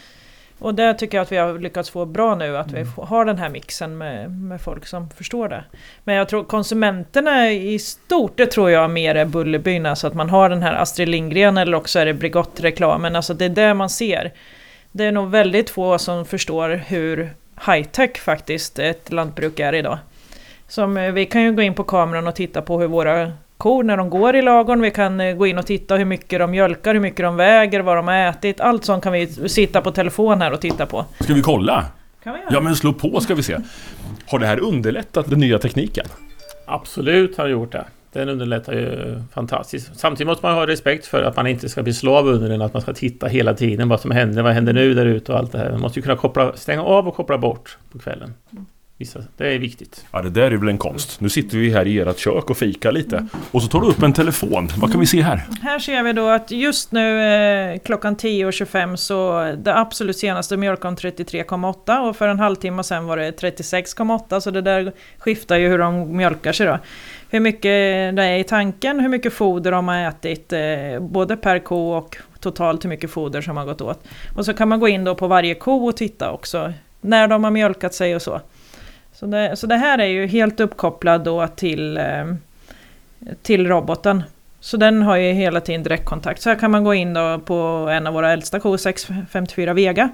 Och 0.58 0.74
det 0.74 0.94
tycker 0.94 1.18
jag 1.18 1.22
att 1.22 1.32
vi 1.32 1.36
har 1.36 1.58
lyckats 1.58 1.90
få 1.90 2.04
bra 2.04 2.34
nu, 2.34 2.56
att 2.56 2.72
vi 2.72 2.80
mm. 2.80 2.92
har 2.96 3.24
den 3.24 3.38
här 3.38 3.48
mixen 3.48 3.98
med, 3.98 4.30
med 4.30 4.60
folk 4.60 4.86
som 4.86 5.10
förstår 5.10 5.48
det. 5.48 5.64
Men 6.04 6.14
jag 6.14 6.28
tror 6.28 6.44
konsumenterna 6.44 7.52
i 7.52 7.78
stort, 7.78 8.36
det 8.36 8.46
tror 8.46 8.70
jag 8.70 8.90
mer 8.90 9.14
är 9.14 9.24
Bullerbyn, 9.24 9.86
alltså 9.86 10.06
att 10.06 10.14
man 10.14 10.30
har 10.30 10.50
den 10.50 10.62
här 10.62 10.74
Astrid 10.74 11.08
Lindgren 11.08 11.56
eller 11.56 11.76
också 11.76 11.98
är 11.98 12.06
det 12.06 12.14
Bregott-reklamen, 12.14 13.16
alltså 13.16 13.34
det 13.34 13.44
är 13.44 13.48
det 13.48 13.74
man 13.74 13.90
ser. 13.90 14.32
Det 14.92 15.04
är 15.04 15.12
nog 15.12 15.30
väldigt 15.30 15.70
få 15.70 15.98
som 15.98 16.24
förstår 16.24 16.68
hur 16.86 17.30
high-tech 17.66 18.18
faktiskt 18.18 18.78
ett 18.78 19.12
lantbruk 19.12 19.60
är 19.60 19.74
idag. 19.74 19.98
Som, 20.68 20.96
eh, 20.96 21.12
vi 21.12 21.26
kan 21.26 21.42
ju 21.42 21.52
gå 21.52 21.62
in 21.62 21.74
på 21.74 21.84
kameran 21.84 22.26
och 22.26 22.34
titta 22.34 22.62
på 22.62 22.80
hur 22.80 22.88
våra 22.88 23.32
kor 23.58 23.82
när 23.82 23.96
de 23.96 24.10
går 24.10 24.36
i 24.36 24.42
lagorn. 24.42 24.80
Vi 24.80 24.90
kan 24.90 25.20
eh, 25.20 25.36
gå 25.36 25.46
in 25.46 25.58
och 25.58 25.66
titta 25.66 25.96
hur 25.96 26.04
mycket 26.04 26.38
de 26.38 26.50
mjölkar, 26.50 26.94
hur 26.94 27.00
mycket 27.00 27.24
de 27.24 27.36
väger, 27.36 27.80
vad 27.80 27.96
de 27.96 28.08
har 28.08 28.14
ätit. 28.14 28.60
Allt 28.60 28.84
sånt 28.84 29.04
kan 29.04 29.12
vi 29.12 29.26
sitta 29.26 29.80
på 29.80 29.90
telefon 29.90 30.40
här 30.40 30.52
och 30.52 30.60
titta 30.60 30.86
på. 30.86 31.04
Ska 31.20 31.34
vi 31.34 31.42
kolla? 31.42 31.84
Kan 32.22 32.32
vi 32.32 32.38
göra? 32.38 32.50
Ja 32.52 32.60
men 32.60 32.76
slå 32.76 32.92
på 32.92 33.20
ska 33.20 33.34
vi 33.34 33.42
se. 33.42 33.56
Har 34.26 34.38
det 34.38 34.46
här 34.46 34.60
underlättat 34.60 35.30
den 35.30 35.40
nya 35.40 35.58
tekniken? 35.58 36.06
Absolut 36.66 37.38
har 37.38 37.44
det 37.44 37.50
gjort 37.50 37.72
det. 37.72 37.84
Den 38.12 38.28
underlättar 38.28 38.72
ju 38.72 39.22
fantastiskt. 39.34 39.98
Samtidigt 39.98 40.28
måste 40.28 40.46
man 40.46 40.54
ha 40.54 40.66
respekt 40.66 41.06
för 41.06 41.22
att 41.22 41.36
man 41.36 41.46
inte 41.46 41.68
ska 41.68 41.82
bli 41.82 41.92
slav 41.94 42.26
under 42.26 42.48
den, 42.48 42.62
att 42.62 42.72
man 42.72 42.82
ska 42.82 42.92
titta 42.92 43.26
hela 43.26 43.54
tiden 43.54 43.88
vad 43.88 44.00
som 44.00 44.10
händer, 44.10 44.42
vad 44.42 44.52
händer 44.52 44.72
nu 44.72 44.94
där 44.94 45.06
ute 45.06 45.32
och 45.32 45.38
allt 45.38 45.52
det 45.52 45.58
här. 45.58 45.70
Man 45.70 45.80
måste 45.80 45.98
ju 45.98 46.02
kunna 46.02 46.16
koppla, 46.16 46.56
stänga 46.56 46.82
av 46.82 47.08
och 47.08 47.14
koppla 47.14 47.38
bort 47.38 47.78
på 47.92 47.98
kvällen. 47.98 48.34
Vissa, 49.00 49.24
det 49.36 49.54
är 49.54 49.58
viktigt. 49.58 50.06
Ja, 50.12 50.22
det 50.22 50.30
där 50.30 50.50
är 50.50 50.56
väl 50.56 50.68
en 50.68 50.78
konst. 50.78 51.20
Nu 51.20 51.28
sitter 51.28 51.58
vi 51.58 51.70
här 51.70 51.86
i 51.86 51.98
ert 51.98 52.18
kök 52.18 52.50
och 52.50 52.56
fikar 52.56 52.92
lite. 52.92 53.26
Och 53.50 53.62
så 53.62 53.68
tar 53.68 53.80
du 53.80 53.86
upp 53.86 54.02
en 54.02 54.12
telefon. 54.12 54.68
Vad 54.76 54.90
kan 54.90 55.00
vi 55.00 55.06
se 55.06 55.22
här? 55.22 55.42
Här 55.62 55.78
ser 55.78 56.02
vi 56.02 56.12
då 56.12 56.28
att 56.28 56.50
just 56.50 56.92
nu 56.92 57.22
eh, 57.22 57.78
klockan 57.78 58.16
10.25 58.16 58.96
så 58.96 59.40
det 59.58 59.78
absolut 59.78 60.18
senaste 60.18 60.56
mjölkade 60.56 60.96
33,8 60.96 62.08
och 62.08 62.16
för 62.16 62.28
en 62.28 62.38
halvtimme 62.38 62.82
sen 62.82 63.06
var 63.06 63.16
det 63.16 63.30
36,8 63.30 64.40
så 64.40 64.50
det 64.50 64.60
där 64.60 64.92
skiftar 65.18 65.56
ju 65.56 65.68
hur 65.68 65.78
de 65.78 66.16
mjölkar 66.16 66.52
sig 66.52 66.66
då. 66.66 66.78
Hur 67.30 67.40
mycket 67.40 67.62
det 68.16 68.22
är 68.22 68.38
i 68.38 68.44
tanken, 68.44 69.00
hur 69.00 69.08
mycket 69.08 69.32
foder 69.32 69.72
de 69.72 69.88
har 69.88 70.08
ätit, 70.08 70.52
eh, 70.52 71.00
både 71.00 71.36
per 71.36 71.58
ko 71.58 71.90
och 71.90 72.16
totalt 72.40 72.84
hur 72.84 72.88
mycket 72.88 73.10
foder 73.10 73.40
som 73.40 73.56
har 73.56 73.64
gått 73.64 73.80
åt. 73.80 74.04
Och 74.36 74.44
så 74.44 74.54
kan 74.54 74.68
man 74.68 74.80
gå 74.80 74.88
in 74.88 75.04
då 75.04 75.14
på 75.14 75.26
varje 75.26 75.54
ko 75.54 75.88
och 75.88 75.96
titta 75.96 76.30
också 76.30 76.72
när 77.00 77.28
de 77.28 77.44
har 77.44 77.50
mjölkat 77.50 77.94
sig 77.94 78.16
och 78.16 78.22
så. 78.22 78.40
Så 79.18 79.26
det, 79.26 79.56
så 79.56 79.66
det 79.66 79.76
här 79.76 79.98
är 79.98 80.06
ju 80.06 80.26
helt 80.26 80.60
uppkopplad 80.60 81.24
då 81.24 81.46
till, 81.46 81.96
eh, 81.96 82.34
till 83.42 83.66
roboten. 83.66 84.22
Så 84.60 84.76
den 84.76 85.02
har 85.02 85.16
ju 85.16 85.32
hela 85.32 85.60
tiden 85.60 85.82
direktkontakt. 85.82 86.42
Så 86.42 86.48
här 86.48 86.56
kan 86.56 86.70
man 86.70 86.84
gå 86.84 86.94
in 86.94 87.14
då 87.14 87.38
på 87.38 87.54
en 87.92 88.06
av 88.06 88.14
våra 88.14 88.32
äldsta 88.32 88.60
kor, 88.60 88.76
654 88.76 89.72
Vega. 89.72 90.08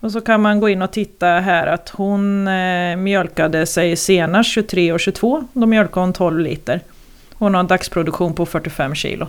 Och 0.00 0.12
så 0.12 0.20
kan 0.20 0.42
man 0.42 0.60
gå 0.60 0.68
in 0.68 0.82
och 0.82 0.90
titta 0.90 1.26
här 1.26 1.66
att 1.66 1.88
hon 1.88 2.48
eh, 2.48 2.96
mjölkade 2.96 3.66
sig 3.66 3.96
senast 3.96 4.50
23 4.50 4.92
och 4.92 5.00
22. 5.00 5.44
Då 5.52 5.66
mjölkade 5.66 6.00
hon 6.00 6.12
12 6.12 6.38
liter. 6.38 6.80
Hon 7.34 7.54
har 7.54 7.60
en 7.60 7.66
dagsproduktion 7.66 8.34
på 8.34 8.46
45 8.46 8.94
kilo. 8.94 9.26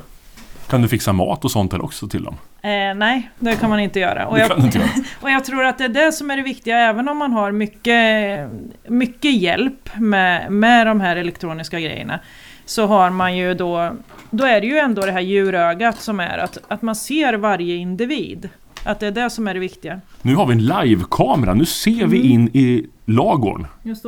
Kan 0.70 0.82
du 0.82 0.88
fixa 0.88 1.14
mat 1.14 1.46
och 1.46 1.52
sånt 1.52 1.74
också 1.74 2.08
till 2.08 2.24
dem? 2.24 2.36
Eh, 2.62 2.96
nej, 2.96 3.32
det 3.40 3.56
kan 3.56 3.70
man 3.70 3.80
inte 3.80 4.00
göra. 4.00 4.28
Och 4.28 4.40
jag, 4.40 4.60
inte 4.60 4.78
göra. 4.78 4.90
och 5.22 5.32
jag 5.32 5.46
tror 5.46 5.66
att 5.66 5.78
det 5.78 5.84
är 5.84 5.90
det 5.90 6.12
som 6.12 6.32
är 6.32 6.38
det 6.38 6.44
viktiga, 6.44 6.78
även 6.78 7.10
om 7.10 7.18
man 7.18 7.32
har 7.32 7.52
mycket, 7.52 8.50
mycket 8.88 9.34
hjälp 9.34 9.90
med, 9.98 10.52
med 10.52 10.88
de 10.88 11.02
här 11.02 11.16
elektroniska 11.16 11.80
grejerna. 11.80 12.20
Så 12.66 12.86
har 12.88 13.10
man 13.10 13.38
ju 13.38 13.54
då, 13.54 13.92
då 14.30 14.46
är 14.46 14.62
det 14.62 14.68
ju 14.68 14.78
ändå 14.78 15.02
det 15.02 15.12
här 15.12 15.20
djurögat 15.20 16.02
som 16.02 16.20
är 16.20 16.38
att, 16.38 16.58
att 16.68 16.82
man 16.82 16.96
ser 16.96 17.34
varje 17.34 17.76
individ. 17.76 18.50
Att 18.84 19.00
det 19.00 19.08
är 19.08 19.12
det 19.12 19.30
som 19.30 19.48
är 19.48 19.54
det 19.54 19.60
viktiga. 19.60 20.02
Nu 20.22 20.36
har 20.36 20.46
vi 20.46 20.54
en 20.54 20.66
livekamera, 20.66 21.54
nu 21.54 21.66
ser 21.66 21.92
mm. 21.92 22.10
vi 22.10 22.30
in 22.30 22.50
i 22.54 22.88
lagorn. 23.06 23.68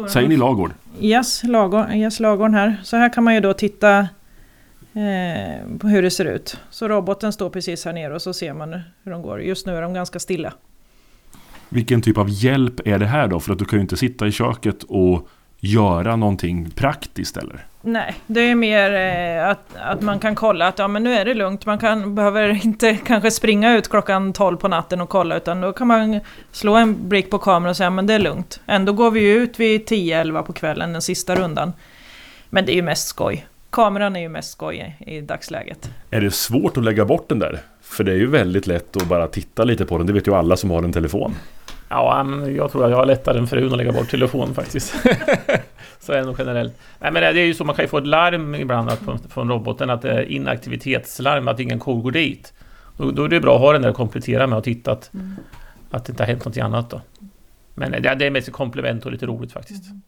Säger 0.10 0.30
ni 0.30 0.38
lagård? 0.38 0.72
Yes, 1.01 1.44
lagård, 1.44 1.94
yes, 1.94 2.20
lagården 2.20 2.53
här. 2.53 2.77
Så 2.84 2.98
här 2.98 3.13
kan 3.13 3.24
man 3.24 3.34
ju 3.34 3.39
då 3.39 3.53
titta 3.53 4.08
eh, 4.93 5.77
på 5.79 5.88
hur 5.88 6.01
det 6.01 6.12
ser 6.12 6.25
ut. 6.25 6.60
Så 6.69 6.88
roboten 6.88 7.33
står 7.33 7.50
precis 7.50 7.86
här 7.86 7.93
nere 7.93 8.15
och 8.15 8.21
så 8.21 8.33
ser 8.33 8.53
man 8.53 8.81
hur 9.03 9.12
de 9.12 9.21
går. 9.21 9.41
Just 9.41 9.65
nu 9.65 9.75
är 9.75 9.81
de 9.81 9.93
ganska 9.93 10.19
stilla. 10.19 10.53
Vilken 11.69 12.01
typ 12.01 12.17
av 12.17 12.29
hjälp 12.29 12.88
är 12.88 13.00
det 13.00 13.05
här 13.05 13.27
då? 13.27 13.39
För 13.39 13.51
att 13.53 13.60
du 13.60 13.65
kan 13.65 13.79
ju 13.79 13.81
inte 13.81 13.98
sitta 13.98 14.27
i 14.27 14.31
köket 14.31 14.83
och 14.83 15.27
göra 15.60 16.15
någonting 16.15 16.69
praktiskt 16.69 17.38
eller? 17.38 17.65
Nej, 17.81 18.15
det 18.27 18.39
är 18.41 18.55
mer 18.55 18.93
eh, 18.93 19.50
att, 19.50 19.75
att 19.75 20.01
man 20.01 20.19
kan 20.19 20.36
kolla 20.36 20.67
att 20.67 20.79
ja, 20.79 20.88
men 20.88 21.03
nu 21.03 21.13
är 21.13 21.25
det 21.25 21.33
lugnt. 21.33 21.65
Man 21.65 21.77
kan, 21.77 22.15
behöver 22.15 22.65
inte 22.65 22.95
kanske 22.95 23.31
springa 23.31 23.77
ut 23.77 23.89
klockan 23.89 24.33
12 24.33 24.57
på 24.57 24.67
natten 24.67 25.01
och 25.01 25.10
kolla 25.10 25.38
utan 25.38 25.62
då 25.62 25.74
kan 25.74 25.88
man 25.88 26.19
slå 26.51 26.75
en 26.75 27.10
blick 27.10 27.29
på 27.29 27.38
kameran 27.38 27.69
och 27.69 27.77
säga 27.77 27.89
men 27.89 28.07
det 28.07 28.13
är 28.13 28.19
lugnt. 28.19 28.60
Ändå 28.65 28.93
går 28.93 29.12
vi 29.12 29.29
ut 29.29 29.60
vid 29.60 29.81
10-11 29.81 30.43
på 30.43 30.53
kvällen 30.53 30.93
den 30.93 31.01
sista 31.01 31.36
rundan. 31.36 31.74
Men 32.50 32.65
det 32.65 32.71
är 32.71 32.75
ju 32.75 32.81
mest 32.81 33.07
skoj. 33.07 33.45
Kameran 33.72 34.16
är 34.16 34.20
ju 34.20 34.30
mest 34.30 34.51
skoj 34.51 34.98
i, 35.00 35.22
dagsläget. 35.22 35.90
Är 36.10 36.22
det 36.22 36.32
svårt 36.32 36.78
att 36.78 36.84
lägga 36.84 37.06
bort 37.06 37.30
den 37.30 37.40
där? 37.40 37.60
För 37.82 38.04
det 38.04 38.12
är 38.12 38.16
ju 38.16 38.28
väldigt 38.28 38.68
lätt 38.68 38.98
att 38.98 39.08
bara 39.08 39.28
titta 39.28 39.63
lite 39.63 39.86
på 39.86 39.98
den. 39.98 40.08
Det 40.08 40.13
vet 40.13 40.28
ju 40.28 40.36
alla 40.36 40.58
som 40.58 40.70
har 40.70 40.84
en 40.84 40.94
telefon. 40.94 41.36
Ja, 41.90 42.24
men 42.24 42.56
jag 42.56 42.72
tror 42.72 42.86
att 42.86 42.92
jag 42.92 42.98
har 42.98 43.06
lättare 43.06 43.40
än 43.40 43.48
frun 43.48 43.72
att 43.72 43.78
lägga 43.78 43.92
bort 43.92 44.10
telefon 44.10 44.54
faktiskt. 44.54 44.96
så 46.00 46.13
är 46.13 46.18
det 46.18 46.24
nog 46.24 46.36
generellt. 46.40 46.78
Nej, 47.00 47.12
men 47.12 47.22
det 47.22 47.42
är 47.42 47.46
ju 47.46 47.54
så, 47.54 47.63
man 47.63 47.75
kan 47.75 47.86
ju 47.86 47.90
få 47.90 47.98
ett 47.98 48.08
larm 48.08 48.56
ibland 48.56 48.92
från 49.30 49.50
roboten 49.50 49.90
att 49.90 50.01
det 50.01 50.12
är 50.12 50.32
inaktivitetslarm, 50.32 51.48
att 51.48 51.60
ingen 51.60 51.80
kor 51.80 52.01
går 52.01 52.12
dit. 52.12 52.54
Då, 52.98 53.12
då 53.12 53.24
är 53.24 53.30
det 53.30 53.40
bra 53.40 53.56
att 53.56 53.62
ha 53.62 53.74
den 53.74 53.82
där 53.82 53.90
och 53.90 53.96
komplettera 53.96 54.48
med 54.48 54.58
och 54.58 54.63
titta 54.63 54.92
att, 54.92 55.13
mm. 55.13 55.36
att 55.92 56.06
det 56.06 56.12
inte 56.12 56.24
har 56.24 56.28
hänt 56.28 56.46
något 56.46 56.58
annat 56.58 56.90
då. 56.90 57.01
Men 57.75 57.92
det, 57.92 58.16
det 58.16 58.25
är 58.25 58.32
mest 58.32 58.48
ett 58.48 58.54
komplement 58.54 59.06
och 59.06 59.12
lite 59.12 59.25
roligt 59.25 59.51
faktiskt. 59.51 59.86
Mm. 59.86 60.01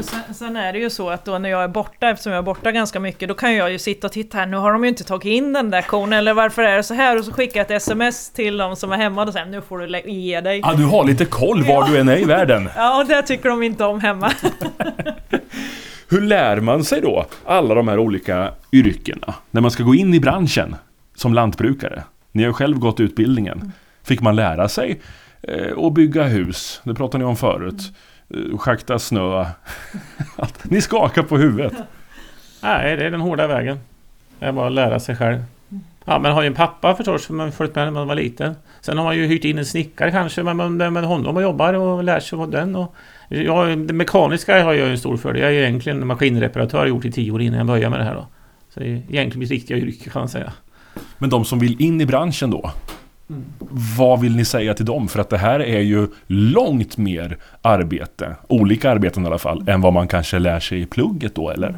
Sen, 0.00 0.34
sen, 0.34 0.56
är 0.56 0.72
det 0.72 0.78
ju 0.78 0.90
så 0.90 1.10
att 1.10 1.24
då 1.24 1.38
när 1.38 1.48
jag 1.48 1.64
är 1.64 1.68
borta, 1.68 2.10
eftersom 2.10 2.32
jag 2.32 2.38
är 2.38 2.42
borta 2.42 2.72
ganska 2.72 3.00
mycket, 3.00 3.28
då 3.28 3.34
kan 3.34 3.54
jag 3.54 3.72
ju 3.72 3.78
sitta 3.78 4.06
och 4.06 4.12
titta 4.12 4.38
här, 4.38 4.46
nu 4.46 4.56
har 4.56 4.72
de 4.72 4.84
ju 4.84 4.88
inte 4.88 5.04
tagit 5.04 5.24
in 5.24 5.52
den 5.52 5.70
där 5.70 5.82
kon, 5.82 6.12
eller 6.12 6.34
varför 6.34 6.62
är 6.62 6.76
det 6.76 6.82
så 6.82 6.94
här? 6.94 7.18
Och 7.18 7.24
så 7.24 7.32
skickar 7.32 7.60
jag 7.60 7.64
ett 7.64 7.82
sms 7.82 8.30
till 8.30 8.56
de 8.56 8.76
som 8.76 8.92
är 8.92 8.96
hemma 8.96 9.22
och 9.22 9.32
säger 9.32 9.46
nu 9.46 9.60
får 9.60 9.78
du 9.78 10.10
ge 10.10 10.40
dig. 10.40 10.60
Ja, 10.64 10.74
du 10.74 10.84
har 10.84 11.04
lite 11.04 11.24
koll 11.24 11.62
var 11.62 11.74
ja. 11.74 11.86
du 11.90 11.98
än 11.98 12.08
är 12.08 12.16
i 12.16 12.24
världen. 12.24 12.68
Ja, 12.76 13.00
och 13.00 13.08
det 13.08 13.22
tycker 13.22 13.48
de 13.48 13.62
inte 13.62 13.84
om 13.84 14.00
hemma. 14.00 14.32
Hur 16.08 16.20
lär 16.20 16.60
man 16.60 16.84
sig 16.84 17.00
då 17.00 17.26
alla 17.44 17.74
de 17.74 17.88
här 17.88 17.98
olika 17.98 18.52
yrkena 18.72 19.34
när 19.50 19.60
man 19.60 19.70
ska 19.70 19.82
gå 19.82 19.94
in 19.94 20.14
i 20.14 20.20
branschen 20.20 20.76
som 21.14 21.34
lantbrukare? 21.34 22.02
Ni 22.32 22.42
har 22.42 22.48
ju 22.48 22.54
själv 22.54 22.78
gått 22.78 23.00
utbildningen. 23.00 23.72
Fick 24.02 24.20
man 24.20 24.36
lära 24.36 24.68
sig 24.68 25.00
eh, 25.42 25.78
att 25.78 25.92
bygga 25.92 26.24
hus? 26.24 26.80
Det 26.84 26.94
pratade 26.94 27.24
ni 27.24 27.30
om 27.30 27.36
förut. 27.36 27.80
Eh, 27.80 28.11
schakta 28.58 28.98
snö. 28.98 29.46
Ni 30.62 30.80
skakar 30.80 31.22
på 31.22 31.36
huvudet. 31.36 31.72
Nej, 32.62 32.96
det 32.96 33.06
är 33.06 33.10
den 33.10 33.20
hårda 33.20 33.46
vägen. 33.46 33.78
Det 34.38 34.46
är 34.46 34.52
bara 34.52 34.66
att 34.66 34.72
lära 34.72 35.00
sig 35.00 35.16
själv. 35.16 35.44
Ja, 36.04 36.18
man 36.18 36.32
har 36.32 36.42
ju 36.42 36.46
en 36.46 36.54
pappa 36.54 36.94
förstås 36.94 37.24
som 37.24 37.36
man 37.36 37.52
följt 37.52 37.74
med 37.74 37.84
när 37.84 37.92
man 37.92 38.08
var 38.08 38.14
liten. 38.14 38.54
Sen 38.80 38.98
har 38.98 39.04
man 39.04 39.16
ju 39.16 39.26
hyrt 39.26 39.44
in 39.44 39.58
en 39.58 39.66
snickare 39.66 40.10
kanske, 40.10 40.42
men 40.42 40.56
man 40.56 40.76
med 40.76 41.04
honom 41.04 41.36
och 41.36 41.42
jobbar 41.42 41.74
och 41.74 42.04
lär 42.04 42.20
sig 42.20 42.38
vad 42.38 42.50
den. 42.50 42.76
Och, 42.76 42.94
ja, 43.28 43.64
det 43.64 43.92
mekaniska 43.92 44.64
har 44.64 44.72
jag 44.72 44.90
en 44.90 44.98
stor 44.98 45.16
fördel. 45.16 45.42
Jag 45.42 45.50
är 45.50 45.54
ju 45.54 45.60
egentligen 45.60 46.06
maskinreparatör, 46.06 46.86
gjort 46.86 47.04
i 47.04 47.12
tio 47.12 47.32
år 47.32 47.42
innan 47.42 47.58
jag 47.58 47.66
började 47.66 47.90
med 47.90 48.00
det 48.00 48.04
här 48.04 48.14
då. 48.14 48.26
Så 48.74 48.80
det 48.80 48.86
är 48.86 48.90
egentligen 48.90 49.38
mitt 49.38 49.50
riktiga 49.50 49.76
yrke 49.76 50.10
kan 50.10 50.20
man 50.20 50.28
säga. 50.28 50.52
Men 51.18 51.30
de 51.30 51.44
som 51.44 51.58
vill 51.58 51.82
in 51.82 52.00
i 52.00 52.06
branschen 52.06 52.50
då? 52.50 52.70
Vad 53.98 54.20
vill 54.20 54.36
ni 54.36 54.44
säga 54.44 54.74
till 54.74 54.86
dem? 54.86 55.08
För 55.08 55.20
att 55.20 55.30
det 55.30 55.38
här 55.38 55.60
är 55.60 55.80
ju 55.80 56.06
långt 56.26 56.96
mer 56.96 57.36
arbete, 57.62 58.36
olika 58.48 58.90
arbeten 58.90 59.24
i 59.24 59.26
alla 59.26 59.38
fall, 59.38 59.68
än 59.68 59.80
vad 59.80 59.92
man 59.92 60.08
kanske 60.08 60.38
lär 60.38 60.60
sig 60.60 60.80
i 60.80 60.86
plugget 60.86 61.34
då, 61.34 61.50
eller? 61.50 61.74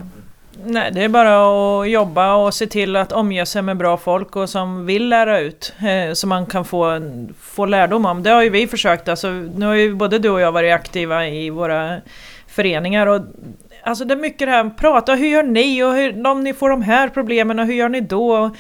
Nej, 0.67 0.91
det 0.93 1.05
är 1.05 1.09
bara 1.09 1.81
att 1.81 1.91
jobba 1.91 2.35
och 2.35 2.55
se 2.55 2.67
till 2.67 2.97
att 2.97 3.13
omge 3.13 3.47
sig 3.47 3.63
med 3.63 3.77
bra 3.77 3.97
folk 3.97 4.37
och 4.37 4.51
som 4.51 4.87
vill 4.87 5.09
lära 5.09 5.41
ut. 5.41 5.75
Eh, 5.79 6.13
så 6.13 6.27
man 6.27 6.47
kan 6.47 6.65
få, 6.65 7.01
få 7.41 7.67
lärdom 7.67 8.07
om. 8.07 8.23
Det 8.23 8.31
har 8.31 8.43
ju 8.43 8.51
vi 8.51 8.67
försökt. 8.67 9.09
Alltså, 9.09 9.31
nu 9.31 9.67
har 9.67 9.75
ju 9.75 9.95
både 9.95 10.19
du 10.19 10.31
och 10.31 10.41
jag 10.41 10.53
varit 10.53 10.75
aktiva 10.75 11.29
i 11.29 11.51
våra 11.51 12.01
föreningar. 12.47 13.07
Och, 13.07 13.21
alltså 13.83 14.05
det 14.05 14.15
är 14.15 14.19
mycket 14.19 14.49
det 14.49 14.53
här, 14.53 14.71
prata, 14.71 15.15
hur 15.15 15.29
gör 15.29 15.43
ni? 15.43 15.83
Och 15.83 15.95
hur, 15.95 16.27
om 16.27 16.45
ni 16.45 16.55
får 16.55 16.71
de 16.71 16.83
här 16.83 17.09
problemen, 17.09 17.59
och 17.59 17.67
hur 17.67 17.75
gör 17.75 17.89
ni 17.89 18.01
då? 18.01 18.33
Och 18.33 18.57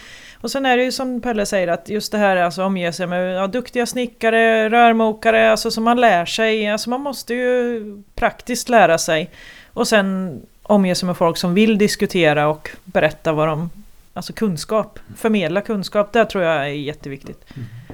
sen 0.51 0.67
är 0.67 0.77
det 0.77 0.85
ju 0.85 0.93
som 0.93 1.21
Pelle 1.21 1.47
säger 1.47 1.69
att 1.69 1.89
just 1.89 2.13
det 2.13 2.19
här 2.19 2.37
alltså 2.37 2.65
omge 2.65 2.93
sig 2.93 3.07
med 3.07 3.35
ja, 3.35 3.47
duktiga 3.47 3.87
snickare, 3.87 4.71
rörmokare, 4.71 5.51
alltså 5.51 5.71
som 5.71 5.85
man 5.85 6.01
lär 6.01 6.27
sig. 6.27 6.69
Alltså 6.69 6.91
man 6.91 7.01
måste 7.01 7.35
ju 7.35 7.83
praktiskt 8.15 8.69
lära 8.69 8.99
sig. 8.99 9.31
Och 9.73 9.89
sen 9.89 10.41
omge 10.63 10.95
sig 10.95 11.07
med 11.07 11.17
folk 11.17 11.37
som 11.37 11.55
vill 11.55 11.79
diskutera 11.79 12.49
och 12.49 12.71
berätta 12.85 13.33
vad 13.33 13.49
de... 13.49 13.71
Alltså 14.17 14.33
kunskap, 14.33 14.99
förmedla 15.17 15.61
kunskap, 15.61 16.13
det 16.13 16.25
tror 16.25 16.45
jag 16.45 16.57
är 16.57 16.67
jätteviktigt. 16.67 17.45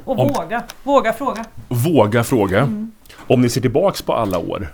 Och 0.05 0.19
Om, 0.19 0.29
våga, 0.29 0.63
våga 0.83 1.13
fråga. 1.13 1.45
Våga 1.69 2.25
fråga. 2.25 2.59
Mm. 2.59 2.93
Om 3.17 3.43
ni 3.43 3.49
ser 3.49 3.61
tillbaks 3.61 4.03
på 4.03 4.15
alla 4.15 4.39
år, 4.39 4.69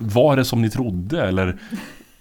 var 0.00 0.36
det 0.36 0.44
som 0.44 0.62
ni 0.62 0.70
trodde 0.70 1.22
eller? 1.28 1.56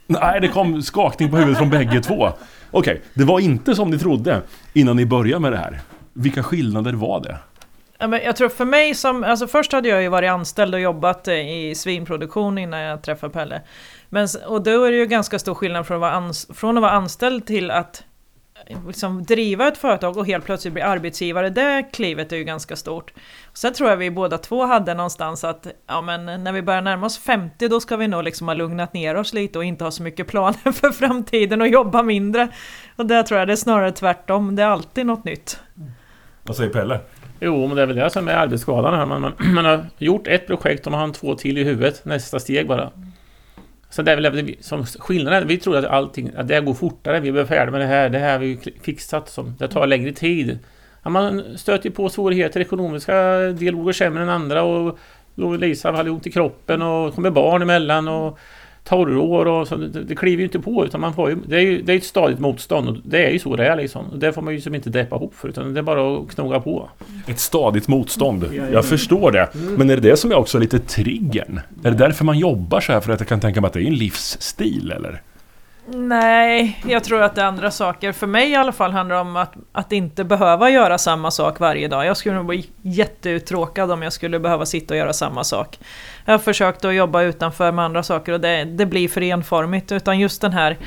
Nej, 0.07 0.41
det 0.41 0.47
kom 0.47 0.81
skakning 0.81 1.29
på 1.29 1.37
huvudet 1.37 1.57
från 1.57 1.69
bägge 1.69 2.01
två. 2.01 2.29
Okej, 2.71 2.93
okay, 2.93 3.03
det 3.13 3.23
var 3.23 3.39
inte 3.39 3.75
som 3.75 3.89
ni 3.89 3.99
trodde 3.99 4.41
innan 4.73 4.95
ni 4.95 5.05
började 5.05 5.39
med 5.39 5.51
det 5.51 5.57
här. 5.57 5.79
Vilka 6.13 6.43
skillnader 6.43 6.93
var 6.93 7.19
det? 7.19 7.37
Jag 7.99 8.35
tror 8.35 8.49
för 8.49 8.65
mig 8.65 8.95
som, 8.95 9.23
alltså 9.23 9.47
först 9.47 9.71
hade 9.71 9.89
jag 9.89 10.01
ju 10.01 10.09
varit 10.09 10.29
anställd 10.29 10.73
och 10.73 10.81
jobbat 10.81 11.27
eh, 11.27 11.33
i 11.35 11.75
svinproduktion 11.75 12.57
innan 12.57 12.79
jag 12.79 13.01
träffade 13.01 13.33
Pelle. 13.33 13.61
Men, 14.09 14.27
och 14.47 14.63
då 14.63 14.83
är 14.83 14.91
det 14.91 14.97
ju 14.97 15.05
ganska 15.05 15.39
stor 15.39 15.55
skillnad 15.55 15.87
från 15.87 15.95
att 15.95 16.01
vara, 16.01 16.11
ans, 16.11 16.47
från 16.53 16.77
att 16.77 16.81
vara 16.81 16.91
anställd 16.91 17.45
till 17.45 17.71
att 17.71 18.03
liksom 18.87 19.23
driva 19.23 19.67
ett 19.67 19.77
företag 19.77 20.17
och 20.17 20.27
helt 20.27 20.45
plötsligt 20.45 20.73
bli 20.73 20.81
arbetsgivare, 20.81 21.49
det 21.49 21.89
klivet 21.93 22.31
är 22.31 22.37
ju 22.37 22.43
ganska 22.43 22.75
stort. 22.75 23.13
Sen 23.53 23.73
tror 23.73 23.89
jag 23.89 23.97
vi 23.97 24.11
båda 24.11 24.37
två 24.37 24.65
hade 24.65 24.93
någonstans 24.93 25.43
att 25.43 25.67
ja, 25.87 26.01
men 26.01 26.43
när 26.43 26.51
vi 26.51 26.61
börjar 26.61 26.81
närma 26.81 27.05
oss 27.05 27.17
50 27.17 27.67
då 27.67 27.79
ska 27.79 27.97
vi 27.97 28.07
nog 28.07 28.23
liksom 28.23 28.47
ha 28.47 28.55
lugnat 28.55 28.93
ner 28.93 29.15
oss 29.15 29.33
lite 29.33 29.57
och 29.57 29.65
inte 29.65 29.83
ha 29.83 29.91
så 29.91 30.03
mycket 30.03 30.27
planer 30.27 30.71
för 30.71 30.91
framtiden 30.91 31.61
och 31.61 31.67
jobba 31.67 32.03
mindre. 32.03 32.47
Och 32.95 33.05
där 33.05 33.23
tror 33.23 33.39
jag 33.39 33.47
det 33.47 33.53
är 33.53 33.55
snarare 33.55 33.91
tvärtom, 33.91 34.55
det 34.55 34.63
är 34.63 34.67
alltid 34.67 35.05
något 35.05 35.23
nytt. 35.23 35.59
Vad 36.43 36.55
säger 36.55 36.73
Pelle? 36.73 36.99
Jo, 37.39 37.67
men 37.67 37.75
det 37.75 37.81
är 37.81 37.85
väl 37.85 37.95
det 37.95 38.09
som 38.09 38.27
är 38.27 38.33
arbetsskadan 38.33 38.93
här. 38.93 39.05
Man, 39.05 39.21
man, 39.21 39.33
man 39.53 39.65
har 39.65 39.85
gjort 39.97 40.27
ett 40.27 40.47
projekt 40.47 40.85
och 40.85 40.91
man 40.91 41.01
har 41.01 41.13
två 41.13 41.35
till 41.35 41.57
i 41.57 41.63
huvudet. 41.63 42.05
Nästa 42.05 42.39
steg 42.39 42.67
bara. 42.67 42.91
Så 43.89 44.01
det 44.01 44.11
är 44.11 44.31
väl 44.31 44.55
som 44.59 44.85
skillnaden. 44.85 45.47
Vi 45.47 45.57
tror 45.57 45.77
att 45.77 45.85
allting 45.85 46.31
att 46.37 46.47
det 46.47 46.61
går 46.61 46.73
fortare. 46.73 47.19
Vi 47.19 47.31
blir 47.31 47.45
färdiga 47.45 47.71
med 47.71 47.81
det 47.81 47.85
här. 47.85 48.09
Det 48.09 48.19
här 48.19 48.31
har 48.31 48.39
vi 48.39 48.59
fixat. 48.81 49.29
Som, 49.29 49.55
det 49.59 49.67
tar 49.67 49.87
längre 49.87 50.11
tid. 50.11 50.59
Ja, 51.03 51.09
man 51.09 51.57
stöter 51.57 51.89
på 51.89 52.09
svårigheter. 52.09 52.59
Ekonomiska 52.59 53.37
dialoger 53.39 53.93
sämre 53.93 54.23
än 54.23 54.29
andra. 54.29 54.63
Och 54.63 54.97
Lisa 55.59 55.91
hade 55.91 56.09
ont 56.09 56.27
i 56.27 56.31
kroppen 56.31 56.81
och 56.81 57.15
kommer 57.15 57.29
barn 57.29 57.61
emellan. 57.61 58.07
Och 58.07 58.39
torrår 58.87 59.45
och 59.45 59.67
så. 59.67 59.75
Det, 59.75 60.03
det 60.03 60.15
kliver 60.15 60.37
ju 60.37 60.43
inte 60.43 60.59
på 60.59 60.85
utan 60.85 61.01
man 61.01 61.13
får 61.13 61.29
ju, 61.29 61.37
det 61.45 61.55
är 61.55 61.61
ju 61.61 61.81
det 61.81 61.93
är 61.93 61.97
ett 61.97 62.03
stadigt 62.03 62.39
motstånd 62.39 62.89
och 62.89 62.95
det 63.03 63.25
är 63.25 63.29
ju 63.29 63.39
så 63.39 63.55
det 63.55 63.67
är 63.67 63.75
liksom. 63.75 64.05
Det 64.15 64.33
får 64.33 64.41
man 64.41 64.53
ju 64.53 64.61
som 64.61 64.75
inte 64.75 64.89
deppa 64.89 65.15
ihop 65.15 65.35
för 65.35 65.47
utan 65.47 65.73
det 65.73 65.79
är 65.79 65.83
bara 65.83 66.17
att 66.17 66.29
knoga 66.29 66.59
på. 66.59 66.89
Ett 67.27 67.39
stadigt 67.39 67.87
motstånd. 67.87 68.45
Jag 68.71 68.85
förstår 68.85 69.31
det. 69.31 69.49
Men 69.77 69.89
är 69.89 69.95
det 69.95 70.09
det 70.09 70.17
som 70.17 70.31
är 70.31 70.35
också 70.35 70.59
lite 70.59 70.79
triggern? 70.79 71.59
Är 71.83 71.91
det 71.91 71.97
därför 71.97 72.25
man 72.25 72.39
jobbar 72.39 72.79
så 72.79 72.91
här? 72.91 72.99
För 72.99 73.11
att 73.13 73.19
jag 73.19 73.29
kan 73.29 73.39
tänka 73.39 73.61
mig 73.61 73.67
att 73.67 73.73
det 73.73 73.79
är 73.79 73.87
en 73.87 73.95
livsstil 73.95 74.91
eller? 74.95 75.21
Nej, 75.89 76.81
jag 76.87 77.03
tror 77.03 77.21
att 77.21 77.35
det 77.35 77.41
är 77.41 77.45
andra 77.45 77.71
saker. 77.71 78.11
För 78.11 78.27
mig 78.27 78.51
i 78.51 78.55
alla 78.55 78.71
fall 78.71 78.91
handlar 78.91 79.15
det 79.15 79.21
om 79.21 79.35
att, 79.35 79.53
att 79.71 79.91
inte 79.91 80.23
behöva 80.23 80.69
göra 80.69 80.97
samma 80.97 81.31
sak 81.31 81.59
varje 81.59 81.87
dag. 81.87 82.05
Jag 82.05 82.17
skulle 82.17 82.35
nog 82.35 82.45
bli 82.45 82.69
jätteuttråkad 82.81 83.91
om 83.91 84.01
jag 84.01 84.13
skulle 84.13 84.39
behöva 84.39 84.65
sitta 84.65 84.93
och 84.93 84.97
göra 84.97 85.13
samma 85.13 85.43
sak. 85.43 85.79
Jag 86.25 86.33
har 86.33 86.39
försökt 86.39 86.85
att 86.85 86.93
jobba 86.95 87.21
utanför 87.21 87.71
med 87.71 87.85
andra 87.85 88.03
saker 88.03 88.31
och 88.31 88.41
det, 88.41 88.63
det 88.63 88.85
blir 88.85 89.07
för 89.07 89.21
enformigt. 89.21 89.91
Utan 89.91 90.19
just 90.19 90.41
den 90.41 90.53
här 90.53 90.77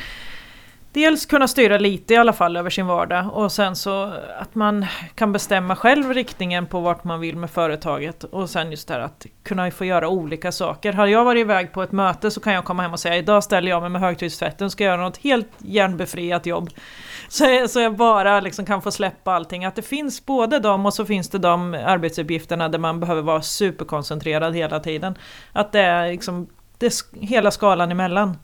dels 0.93 1.27
kunna 1.27 1.49
styra 1.49 1.79
lite 1.79 2.15
i 2.15 2.17
alla 2.17 2.33
fall 2.33 2.57
över 2.57 2.71
sin 2.71 2.87
vardag 2.87 3.31
och 3.33 3.53
sen 3.53 3.77
så 3.77 4.13
att 4.39 4.55
man 4.55 4.87
kan 5.15 5.33
bestämma 5.33 5.77
själv 5.77 6.13
riktningen 6.13 6.67
på 6.67 6.81
vart 6.81 7.05
man 7.05 7.21
vill 7.21 7.37
med 7.37 7.51
företaget 7.51 8.25
och 8.25 8.51
sen 8.51 8.71
just 8.71 8.89
det 8.89 8.95
här 8.95 9.01
att 9.01 9.27
kunna 9.43 9.71
få 9.71 9.85
göra 9.85 10.09
olika 10.09 10.53
saker. 10.53 10.93
Har 10.93 11.07
jag 11.07 11.25
varit 11.25 11.41
iväg 11.41 11.73
på 11.73 11.83
ett 11.83 11.93
möte 11.93 12.31
så 12.31 12.41
kan 12.41 12.53
jag 12.53 12.65
komma 12.65 12.83
hem 12.83 12.93
och 12.93 13.01
säga 13.01 13.17
idag 13.17 13.45
ställer 13.45 13.71
jag 13.71 13.83
mig 13.83 13.91
med 13.91 14.01
högtryckstvätten 14.01 14.71
ska 14.71 14.85
göra 14.85 15.03
något 15.03 15.17
helt 15.17 15.49
hjärnbefriat 15.59 16.47
jobb. 16.47 16.71
Så, 17.29 17.45
jag, 17.45 17.71
så 17.71 17.81
jag 17.81 17.97
bara 17.97 18.41
liksom 18.41 18.67
kan 18.67 18.83
få 18.83 18.91
släppa 18.91 19.33
allting. 19.33 19.65
Att 19.65 19.77
det 19.77 19.83
finns 19.83 20.27
både 20.27 20.59
dem 20.59 20.87
och 20.87 20.95
så 20.95 21.05
finns 21.07 21.29
det 21.29 21.39
de 21.39 21.75
arbetsuppgifterna 21.75 22.69
där 22.69 22.79
man 22.79 23.01
behöver 23.01 23.23
vara 23.23 23.43
superkoncentrerad 23.43 24.57
hela 24.57 24.81
tiden. 24.81 25.15
Att 25.53 25.73
det 25.73 25.81
är 25.81 26.13
liksom 26.13 26.47
det 26.79 26.87
är 26.87 27.27
hela 27.27 27.51
skalan 27.51 27.91
emellan. 27.91 28.37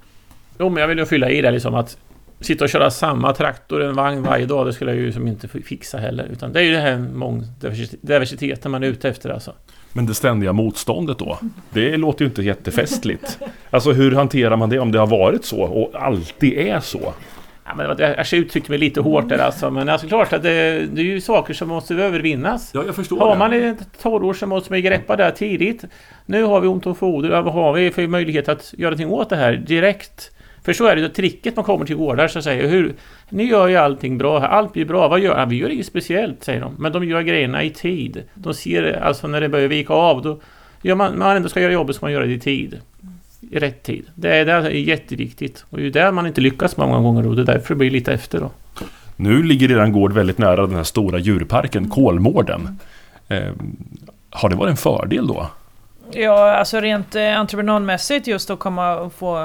Jo 0.59 0.69
men 0.69 0.81
jag 0.81 0.89
vill 0.89 0.99
ju 0.99 1.07
fylla 1.07 1.31
i 1.31 1.41
det 1.41 1.51
liksom 1.51 1.75
att 1.75 1.99
sitta 2.41 2.65
och 2.65 2.71
köra 2.71 2.91
samma 2.91 3.33
traktor, 3.33 3.83
en 3.83 3.95
vagn 3.95 4.23
varje 4.23 4.47
dag, 4.47 4.67
det 4.67 4.73
skulle 4.73 4.91
jag 4.91 5.01
ju 5.01 5.13
som 5.13 5.29
inte 5.29 5.49
fixa 5.49 5.99
heller. 5.99 6.29
Utan 6.33 6.53
det 6.53 6.61
är 6.61 6.65
ju 6.65 6.73
det 6.73 6.81
här 6.81 6.99
mångdiversiteten 6.99 8.71
man 8.71 8.83
är 8.83 8.87
ute 8.87 9.09
efter 9.09 9.31
alltså. 9.31 9.53
Men 9.93 10.07
det 10.07 10.15
ständiga 10.15 10.53
motståndet 10.53 11.19
då? 11.19 11.39
Det 11.71 11.97
låter 11.97 12.25
ju 12.25 12.29
inte 12.29 12.43
jättefestligt. 12.43 13.39
Alltså 13.71 13.93
hur 13.93 14.13
hanterar 14.13 14.57
man 14.57 14.71
det 14.71 14.79
om 14.79 14.93
det 14.93 14.99
har 14.99 15.07
varit 15.07 15.45
så 15.45 15.61
och 15.61 15.91
alltid 16.03 16.59
är 16.59 16.81
så? 16.81 17.13
Ja, 17.65 17.75
men 17.75 17.87
jag 17.99 18.17
kanske 18.17 18.37
uttryckte 18.37 18.71
mig 18.71 18.79
lite 18.79 19.01
hårt 19.01 19.29
där 19.29 19.39
alltså, 19.39 19.71
men 19.71 19.89
alltså 19.89 20.07
klart 20.09 20.33
att 20.33 20.43
det, 20.43 20.87
det 20.93 21.01
är 21.01 21.05
ju 21.05 21.21
saker 21.21 21.55
som 21.55 21.69
måste 21.69 21.95
övervinnas. 21.95 22.71
Ja, 22.75 22.83
jag 22.87 22.95
förstår 22.95 23.19
Har 23.19 23.33
det. 23.33 23.39
man 23.39 23.53
ett 23.53 24.03
torrår 24.03 24.35
så 24.35 24.47
måste 24.47 24.73
man 24.73 24.83
greppa 24.83 25.17
det 25.17 25.31
tidigt. 25.31 25.85
Nu 26.27 26.43
har 26.43 26.61
vi 26.61 26.69
ont 26.69 26.87
om 26.87 26.95
foder, 26.95 27.43
vad 27.43 27.53
har 27.53 27.73
vi 27.73 27.91
för 27.91 28.07
möjlighet 28.07 28.49
att 28.49 28.75
göra 28.79 28.91
någonting 28.91 29.11
åt 29.11 29.31
det 29.31 29.37
här 29.37 29.53
direkt? 29.53 30.31
För 30.67 30.73
så 30.73 30.87
är 30.87 30.97
det 30.97 31.03
ju, 31.03 31.09
tricket 31.09 31.57
man 31.57 31.65
kommer 31.65 31.87
till 31.87 31.97
gårdar 31.97 32.29
så 32.29 32.43
säger 32.43 32.69
hur 32.69 32.95
Ni 33.29 33.45
gör 33.45 33.69
ju 33.69 33.77
allting 33.77 34.19
bra 34.19 34.39
här, 34.39 34.49
allt 34.49 34.73
blir 34.73 34.85
bra, 34.85 35.09
vad 35.09 35.21
gör 35.21 35.39
ja, 35.39 35.45
Vi 35.45 35.57
gör 35.57 35.69
inget 35.69 35.87
speciellt, 35.87 36.45
säger 36.45 36.61
de. 36.61 36.75
Men 36.79 36.93
de 36.93 37.05
gör 37.05 37.23
grejerna 37.23 37.63
i 37.63 37.71
tid. 37.71 38.23
De 38.35 38.55
ser 38.55 39.03
alltså 39.03 39.27
när 39.29 39.41
det 39.41 39.49
börjar 39.49 39.69
vika 39.69 39.95
av, 39.95 40.23
då 40.23 40.41
gör 40.83 40.95
man, 40.95 41.19
man 41.19 41.37
ändå 41.37 41.49
ska 41.49 41.61
göra 41.61 41.73
jobbet 41.73 41.97
ska 41.97 42.07
man 42.07 42.13
göra 42.13 42.27
det 42.27 42.33
i 42.33 42.41
tid. 42.41 42.81
I 43.51 43.59
rätt 43.59 43.83
tid. 43.83 44.07
Det 44.15 44.37
är, 44.37 44.45
det 44.45 44.53
är 44.53 44.71
jätteviktigt. 44.71 45.65
Och 45.71 45.77
det 45.77 45.83
är 45.83 45.85
ju 45.85 45.91
där 45.91 46.13
man 46.13 46.27
inte 46.27 46.41
lyckas 46.41 46.77
många 46.77 46.99
gånger 47.01 47.27
och 47.27 47.37
det 47.37 47.43
är 47.43 47.47
därför 47.47 47.75
det 47.75 47.79
blir 47.79 47.91
lite 47.91 48.13
efter 48.13 48.41
då. 48.41 48.51
Nu 49.17 49.43
ligger 49.43 49.71
er 49.71 49.87
gård 49.87 50.13
väldigt 50.13 50.39
nära 50.39 50.67
den 50.67 50.77
här 50.77 50.85
stora 50.85 51.19
djurparken, 51.19 51.89
Kolmården. 51.89 52.79
Eh, 53.29 53.53
har 54.31 54.49
det 54.49 54.57
varit 54.57 54.71
en 54.71 54.77
fördel 54.77 55.27
då? 55.27 55.51
Ja, 56.11 56.51
alltså 56.57 56.81
rent 56.81 57.15
eh, 57.17 57.39
entreprenadmässigt 57.41 58.27
just 58.27 58.51
att 58.51 58.59
komma, 58.59 59.11
få, 59.17 59.39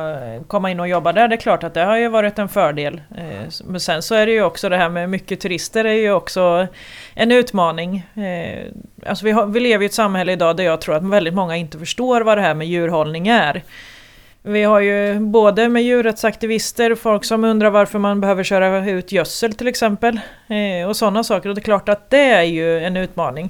komma 0.47 0.71
in 0.71 0.79
och 0.79 0.87
jobba 0.87 1.13
där, 1.13 1.27
det 1.27 1.35
är 1.35 1.37
klart 1.37 1.63
att 1.63 1.73
det 1.73 1.83
har 1.83 1.97
ju 1.97 2.07
varit 2.07 2.39
en 2.39 2.49
fördel. 2.49 3.01
Eh, 3.17 3.23
Men 3.63 3.79
sen 3.79 4.01
så 4.01 4.15
är 4.15 4.25
det 4.25 4.31
ju 4.31 4.43
också 4.43 4.69
det 4.69 4.77
här 4.77 4.89
med 4.89 5.09
mycket 5.09 5.39
turister 5.41 5.85
är 5.85 5.93
ju 5.93 6.11
också 6.11 6.67
en 7.13 7.31
utmaning. 7.31 8.07
Eh, 8.15 8.65
Alltså 9.05 9.25
vi, 9.25 9.31
har, 9.31 9.45
vi 9.45 9.59
lever 9.59 9.83
i 9.83 9.85
ett 9.85 9.93
samhälle 9.93 10.31
idag 10.31 10.57
där 10.57 10.63
jag 10.63 10.81
tror 10.81 10.95
att 10.95 11.03
väldigt 11.03 11.33
många 11.33 11.55
inte 11.57 11.79
förstår 11.79 12.21
vad 12.21 12.37
det 12.37 12.41
här 12.41 12.53
med 12.53 12.67
djurhållning 12.67 13.27
är. 13.27 13.63
Vi 14.43 14.63
har 14.63 14.79
ju 14.79 15.19
både 15.19 15.69
med 15.69 15.83
djurrättsaktivister, 15.83 16.95
folk 16.95 17.25
som 17.25 17.43
undrar 17.43 17.69
varför 17.69 17.99
man 17.99 18.21
behöver 18.21 18.43
köra 18.43 18.89
ut 18.89 19.11
gödsel 19.11 19.53
till 19.53 19.67
exempel. 19.67 20.19
Eh, 20.47 20.89
Och 20.89 20.95
sådana 20.95 21.23
saker. 21.23 21.49
Och 21.49 21.55
det 21.55 21.59
är 21.61 21.63
klart 21.63 21.89
att 21.89 22.09
det 22.09 22.31
är 22.31 22.43
ju 22.43 22.79
en 22.79 22.97
utmaning. 22.97 23.49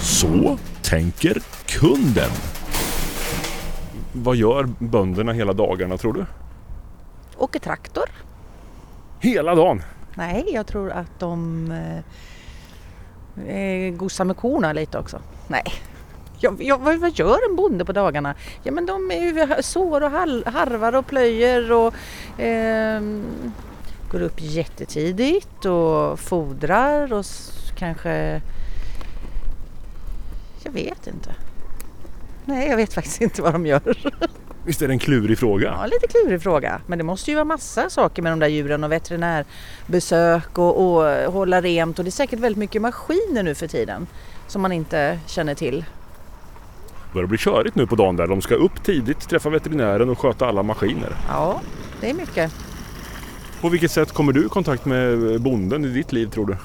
Så 0.00 0.58
tänker 0.90 1.42
kunden. 1.66 2.30
Vad 4.12 4.36
gör 4.36 4.68
bönderna 4.78 5.32
hela 5.32 5.52
dagarna 5.52 5.96
tror 5.96 6.12
du? 6.12 6.26
Åker 7.38 7.58
traktor? 7.60 8.04
Hela 9.20 9.54
dagen? 9.54 9.82
Nej, 10.14 10.44
jag 10.52 10.66
tror 10.66 10.90
att 10.90 11.18
de 11.20 11.66
eh, 13.46 13.56
eh, 13.56 13.92
gosar 13.94 14.24
med 14.24 14.36
korna 14.36 14.72
lite 14.72 14.98
också. 14.98 15.20
Nej. 15.48 15.62
Ja, 16.38 16.52
ja, 16.58 16.76
vad, 16.76 16.96
vad 16.98 17.10
gör 17.18 17.50
en 17.50 17.56
bonde 17.56 17.84
på 17.84 17.92
dagarna? 17.92 18.34
Ja 18.62 18.72
men 18.72 18.86
de 18.86 19.10
är 19.10 19.20
ju 19.56 19.62
sår 19.62 20.00
och 20.02 20.10
hal- 20.10 20.44
harvar 20.46 20.94
och 20.94 21.06
plöjer 21.06 21.72
och 21.72 21.94
ehm, 22.38 23.24
går 24.10 24.22
upp 24.22 24.36
jättetidigt 24.40 25.64
och 25.64 26.18
fodrar 26.20 27.12
och 27.12 27.24
kanske... 27.76 28.40
Jag 30.62 30.72
vet 30.72 31.06
inte. 31.06 31.34
Nej, 32.44 32.68
jag 32.68 32.76
vet 32.76 32.92
faktiskt 32.94 33.20
inte 33.20 33.42
vad 33.42 33.52
de 33.52 33.66
gör. 33.66 33.98
Visst 34.64 34.82
är 34.82 34.88
det 34.88 34.94
en 34.94 34.98
klurig 34.98 35.38
fråga? 35.38 35.76
Ja, 35.80 35.86
lite 35.86 36.06
klurig 36.06 36.42
fråga. 36.42 36.80
Men 36.86 36.98
det 36.98 37.04
måste 37.04 37.30
ju 37.30 37.34
vara 37.34 37.44
massa 37.44 37.90
saker 37.90 38.22
med 38.22 38.32
de 38.32 38.38
där 38.38 38.48
djuren 38.48 38.84
och 38.84 38.92
veterinärbesök 38.92 40.58
och, 40.58 41.00
och 41.00 41.32
hålla 41.32 41.60
rent. 41.60 41.98
Och 41.98 42.04
det 42.04 42.08
är 42.08 42.12
säkert 42.12 42.38
väldigt 42.38 42.58
mycket 42.58 42.82
maskiner 42.82 43.42
nu 43.42 43.54
för 43.54 43.66
tiden 43.66 44.06
som 44.48 44.62
man 44.62 44.72
inte 44.72 45.18
känner 45.26 45.54
till. 45.54 45.84
börjar 47.12 47.26
bli 47.26 47.38
körigt 47.38 47.74
nu 47.76 47.86
på 47.86 47.96
dagen 47.96 48.16
där. 48.16 48.26
De 48.26 48.40
ska 48.42 48.54
upp 48.54 48.84
tidigt, 48.84 49.28
träffa 49.28 49.50
veterinären 49.50 50.08
och 50.10 50.18
sköta 50.18 50.46
alla 50.46 50.62
maskiner. 50.62 51.16
Ja, 51.28 51.60
det 52.00 52.10
är 52.10 52.14
mycket. 52.14 52.52
På 53.60 53.68
vilket 53.68 53.90
sätt 53.90 54.12
kommer 54.12 54.32
du 54.32 54.46
i 54.46 54.48
kontakt 54.48 54.84
med 54.84 55.40
bonden 55.40 55.84
i 55.84 55.88
ditt 55.88 56.12
liv 56.12 56.26
tror 56.26 56.46
du? 56.46 56.56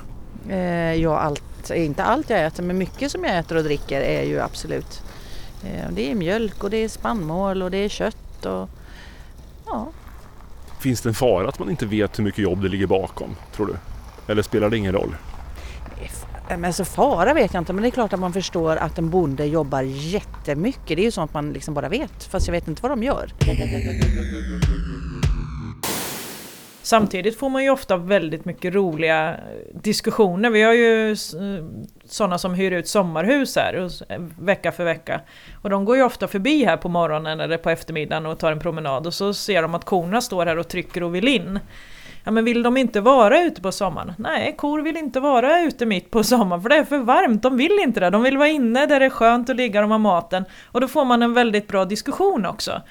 Eh, 0.53 0.93
ja, 0.93 1.35
allt, 1.71 1.79
inte 1.79 2.03
allt 2.03 2.29
jag 2.29 2.45
äter, 2.45 2.63
men 2.63 2.77
mycket 2.77 3.11
som 3.11 3.23
jag 3.23 3.37
äter 3.37 3.57
och 3.57 3.63
dricker 3.63 4.01
är 4.01 4.23
ju 4.23 4.39
absolut. 4.41 5.01
Eh, 5.63 5.89
det 5.91 6.11
är 6.11 6.15
mjölk 6.15 6.63
och 6.63 6.69
det 6.69 6.77
är 6.77 6.89
spannmål 6.89 7.61
och 7.61 7.71
det 7.71 7.77
är 7.77 7.89
kött 7.89 8.45
och 8.45 8.69
ja. 9.65 9.87
Finns 10.79 11.01
det 11.01 11.09
en 11.09 11.13
fara 11.15 11.49
att 11.49 11.59
man 11.59 11.69
inte 11.69 11.85
vet 11.85 12.19
hur 12.19 12.23
mycket 12.23 12.39
jobb 12.43 12.61
det 12.61 12.69
ligger 12.69 12.87
bakom, 12.87 13.35
tror 13.55 13.65
du? 13.65 13.75
Eller 14.31 14.41
spelar 14.41 14.69
det 14.69 14.77
ingen 14.77 14.93
roll? 14.93 15.15
Eh, 16.01 16.09
Men 16.49 16.65
alltså 16.65 16.85
fara 16.85 17.33
vet 17.33 17.53
jag 17.53 17.61
inte, 17.61 17.73
men 17.73 17.81
det 17.81 17.89
är 17.89 17.91
klart 17.91 18.13
att 18.13 18.19
man 18.19 18.33
förstår 18.33 18.75
att 18.75 18.97
en 18.97 19.09
bonde 19.09 19.45
jobbar 19.45 19.81
jättemycket. 19.81 20.87
Det 20.87 21.01
är 21.01 21.05
ju 21.05 21.11
sånt 21.11 21.33
man 21.33 21.53
liksom 21.53 21.73
bara 21.73 21.89
vet, 21.89 22.23
fast 22.23 22.47
jag 22.47 22.51
vet 22.51 22.67
inte 22.67 22.81
vad 22.81 22.91
de 22.91 23.03
gör. 23.03 23.33
Samtidigt 26.85 27.39
får 27.39 27.49
man 27.49 27.63
ju 27.63 27.69
ofta 27.69 27.97
väldigt 27.97 28.45
mycket 28.45 28.73
roliga 28.73 29.35
diskussioner. 29.73 30.49
Vi 30.49 30.61
har 30.61 30.73
ju 30.73 31.11
eh, 31.11 31.17
sådana 32.05 32.37
som 32.37 32.53
hyr 32.53 32.71
ut 32.71 32.87
sommarhus 32.87 33.55
här 33.55 33.89
eh, 34.09 34.19
vecka 34.39 34.71
för 34.71 34.83
vecka. 34.83 35.21
Och 35.61 35.69
de 35.69 35.85
går 35.85 35.97
ju 35.97 36.03
ofta 36.03 36.27
förbi 36.27 36.65
här 36.65 36.77
på 36.77 36.89
morgonen 36.89 37.39
eller 37.39 37.57
på 37.57 37.69
eftermiddagen 37.69 38.25
och 38.25 38.39
tar 38.39 38.51
en 38.51 38.59
promenad 38.59 39.07
och 39.07 39.13
så 39.13 39.33
ser 39.33 39.61
de 39.61 39.75
att 39.75 39.85
korna 39.85 40.21
står 40.21 40.45
här 40.45 40.57
och 40.57 40.67
trycker 40.67 41.03
och 41.03 41.15
vill 41.15 41.27
in. 41.27 41.59
Ja 42.23 42.31
men 42.31 42.45
vill 42.45 42.63
de 42.63 42.77
inte 42.77 43.01
vara 43.01 43.41
ute 43.41 43.61
på 43.61 43.71
sommaren? 43.71 44.13
Nej, 44.17 44.55
kor 44.57 44.81
vill 44.81 44.97
inte 44.97 45.19
vara 45.19 45.61
ute 45.61 45.85
mitt 45.85 46.11
på 46.11 46.23
sommaren 46.23 46.61
för 46.61 46.69
det 46.69 46.75
är 46.75 46.83
för 46.83 46.97
varmt. 46.97 47.41
De 47.41 47.57
vill 47.57 47.79
inte 47.79 47.99
det. 47.99 48.09
De 48.09 48.23
vill 48.23 48.37
vara 48.37 48.49
inne 48.49 48.85
där 48.85 48.99
det 48.99 49.05
är 49.05 49.09
skönt 49.09 49.49
att 49.49 49.55
ligga 49.55 49.79
och 49.79 49.83
de 49.83 49.91
har 49.91 49.99
maten. 49.99 50.45
Och 50.65 50.81
då 50.81 50.87
får 50.87 51.05
man 51.05 51.23
en 51.23 51.33
väldigt 51.33 51.67
bra 51.67 51.85
diskussion 51.85 52.45
också. 52.45 52.81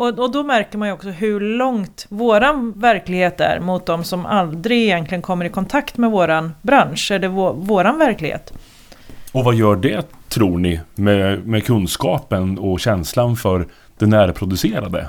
Och, 0.00 0.18
och 0.18 0.32
då 0.32 0.42
märker 0.42 0.78
man 0.78 0.88
ju 0.88 0.94
också 0.94 1.08
hur 1.08 1.40
långt 1.40 2.06
våran 2.08 2.72
verklighet 2.76 3.40
är 3.40 3.60
mot 3.60 3.86
de 3.86 4.04
som 4.04 4.26
aldrig 4.26 4.82
egentligen 4.82 5.22
kommer 5.22 5.44
i 5.44 5.48
kontakt 5.48 5.98
med 5.98 6.10
våran 6.10 6.52
bransch, 6.62 7.10
eller 7.10 7.28
vå, 7.28 7.52
våran 7.52 7.98
verklighet. 7.98 8.52
Och 9.32 9.44
vad 9.44 9.54
gör 9.54 9.76
det, 9.76 10.06
tror 10.28 10.58
ni, 10.58 10.80
med, 10.94 11.46
med 11.46 11.64
kunskapen 11.64 12.58
och 12.58 12.80
känslan 12.80 13.36
för 13.36 13.66
det 13.98 14.06
närproducerade? 14.06 15.08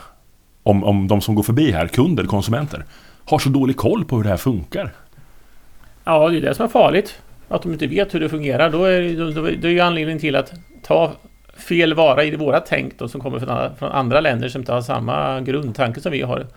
Om, 0.63 0.83
om 0.83 1.07
de 1.07 1.21
som 1.21 1.35
går 1.35 1.43
förbi 1.43 1.71
här, 1.71 1.87
kunder, 1.87 2.23
konsumenter, 2.23 2.85
har 3.25 3.39
så 3.39 3.49
dålig 3.49 3.77
koll 3.77 4.05
på 4.05 4.15
hur 4.15 4.23
det 4.23 4.29
här 4.29 4.37
funkar. 4.37 4.91
Ja, 6.03 6.29
det 6.29 6.37
är 6.37 6.41
det 6.41 6.55
som 6.55 6.65
är 6.65 6.69
farligt. 6.69 7.21
Att 7.47 7.61
de 7.61 7.73
inte 7.73 7.87
vet 7.87 8.13
hur 8.13 8.19
det 8.19 8.29
fungerar. 8.29 8.69
Då 8.69 8.83
är 8.83 9.17
då, 9.17 9.31
då, 9.31 9.41
det 9.41 9.67
är 9.67 9.71
ju 9.71 9.79
anledningen 9.79 10.19
till 10.19 10.35
att 10.35 10.53
ta 10.83 11.11
fel 11.57 11.93
vara 11.93 12.23
i 12.23 12.35
våra 12.35 12.59
tänk 12.59 12.99
då, 12.99 13.07
som 13.07 13.21
kommer 13.21 13.39
från, 13.39 13.49
andra- 13.49 13.75
från 13.75 13.91
andra 13.91 14.21
länder 14.21 14.49
som 14.49 14.61
inte 14.61 14.73
har 14.73 14.81
samma 14.81 15.41
grundtanke 15.41 16.01
som 16.01 16.11
vi 16.11 16.21
har. 16.21 16.47